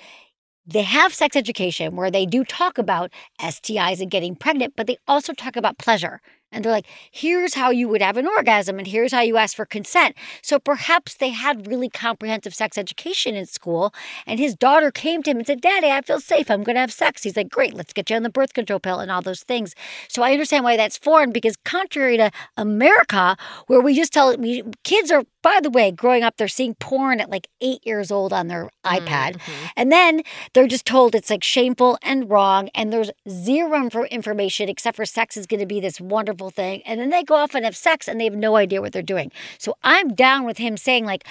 [0.66, 3.11] they have sex education where they do talk about
[3.41, 6.22] STIs and getting pregnant, but they also talk about pleasure.
[6.54, 9.56] And they're like, here's how you would have an orgasm, and here's how you ask
[9.56, 10.16] for consent.
[10.41, 13.93] So perhaps they had really comprehensive sex education in school.
[14.26, 16.49] And his daughter came to him and said, Daddy, I feel safe.
[16.49, 17.24] I'm going to have sex.
[17.24, 19.76] He's like, Great, let's get you on the birth control pill and all those things.
[20.08, 23.36] So I understand why that's foreign because, contrary to America,
[23.68, 27.20] where we just tell we, kids are, by the way, growing up, they're seeing porn
[27.20, 29.38] at like eight years old on their iPad.
[29.38, 29.66] Mm-hmm.
[29.76, 30.22] And then
[30.54, 32.70] they're just told it's like shameful and wrong.
[32.76, 36.81] And there's zero info- information except for sex is going to be this wonderful thing.
[36.85, 39.01] And then they go off and have sex and they have no idea what they're
[39.01, 39.31] doing.
[39.57, 41.25] So I'm down with him saying, like,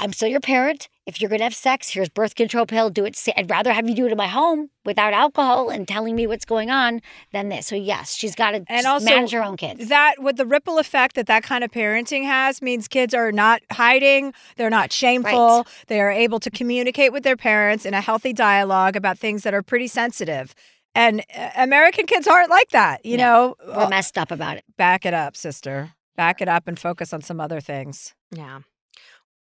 [0.00, 0.88] I'm still your parent.
[1.06, 2.90] If you're going to have sex, here's birth control pill.
[2.90, 3.16] Do it.
[3.36, 6.44] I'd rather have you do it in my home without alcohol and telling me what's
[6.44, 7.00] going on
[7.32, 7.66] than this.
[7.66, 9.88] So yes, she's got to and also manage her own kids.
[9.88, 13.62] That with the ripple effect that that kind of parenting has means kids are not
[13.70, 18.32] hiding, they're not shameful, they are able to communicate with their parents in a healthy
[18.32, 20.54] dialogue about things that are pretty sensitive.
[20.94, 23.56] And uh, American kids aren't like that, you know.
[23.66, 24.64] We're messed up about it.
[24.76, 25.92] Back it up, sister.
[26.16, 28.14] Back it up and focus on some other things.
[28.30, 28.60] Yeah.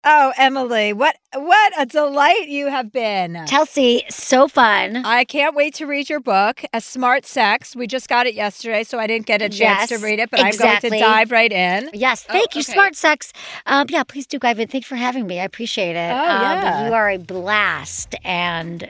[0.04, 3.44] Oh, Emily, what what a delight you have been.
[3.48, 4.98] Chelsea, so fun.
[5.04, 7.74] I can't wait to read your book, A Smart Sex.
[7.74, 10.38] We just got it yesterday, so I didn't get a chance to read it, but
[10.40, 11.90] I'm going to dive right in.
[11.92, 13.32] Yes, thank you, Smart Sex.
[13.66, 14.68] Um, yeah, please do, Ivan.
[14.68, 15.40] Thanks for having me.
[15.40, 16.12] I appreciate it.
[16.12, 16.86] Oh, Um, yeah.
[16.86, 18.88] you are a blast, and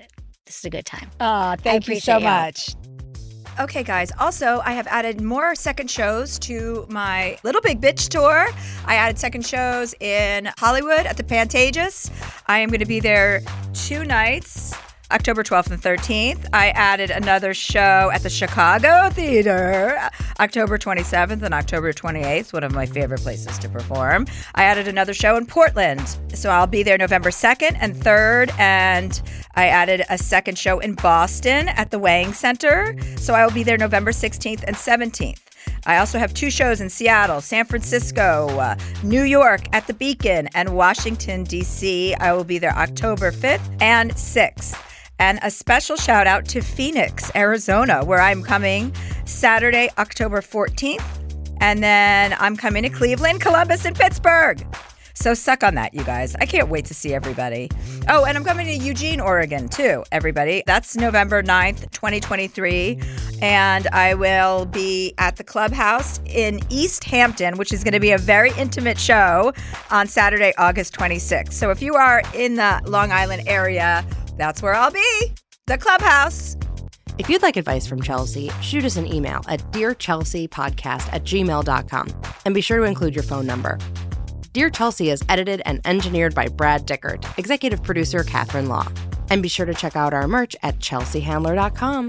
[0.49, 1.11] this is a good time.
[1.21, 2.25] Aw, thank you so you.
[2.25, 2.75] much.
[3.61, 4.11] Okay, guys.
[4.19, 8.49] Also, I have added more second shows to my Little Big Bitch tour.
[8.87, 12.11] I added second shows in Hollywood at the Pantages.
[12.47, 13.43] I am going to be there
[13.75, 14.75] two nights.
[15.11, 16.47] October 12th and 13th.
[16.53, 19.99] I added another show at the Chicago Theater,
[20.39, 24.27] October 27th and October 28th, one of my favorite places to perform.
[24.55, 26.19] I added another show in Portland.
[26.35, 28.59] So I'll be there November 2nd and 3rd.
[28.59, 29.21] And
[29.55, 32.95] I added a second show in Boston at the Wang Center.
[33.17, 35.41] So I will be there November 16th and 17th.
[35.87, 40.49] I also have two shows in Seattle, San Francisco, uh, New York at the Beacon,
[40.55, 42.15] and Washington, D.C.
[42.15, 44.88] I will be there October 5th and 6th.
[45.19, 48.95] And a special shout out to Phoenix, Arizona, where I'm coming
[49.25, 51.05] Saturday, October 14th.
[51.61, 54.65] And then I'm coming to Cleveland, Columbus, and Pittsburgh.
[55.15, 56.37] So suck on that, you guys.
[56.37, 57.69] I can't wait to see everybody.
[58.09, 60.63] Oh, and I'm coming to Eugene, Oregon, too, everybody.
[60.65, 63.01] That's November 9th, 2023.
[63.43, 68.13] And I will be at the clubhouse in East Hampton, which is going to be
[68.13, 69.53] a very intimate show
[69.91, 71.53] on Saturday, August 26th.
[71.53, 74.07] So if you are in the Long Island area,
[74.39, 75.33] that's where I'll be.
[75.67, 76.57] The clubhouse.
[77.19, 82.09] If you'd like advice from Chelsea, shoot us an email at dearchelseapodcast at gmail.com
[82.45, 83.77] and be sure to include your phone number.
[84.53, 88.89] Dear Chelsea is edited and engineered by Brad Dickert, executive producer Catherine Law.
[89.31, 92.09] And be sure to check out our merch at chelseahandler.com.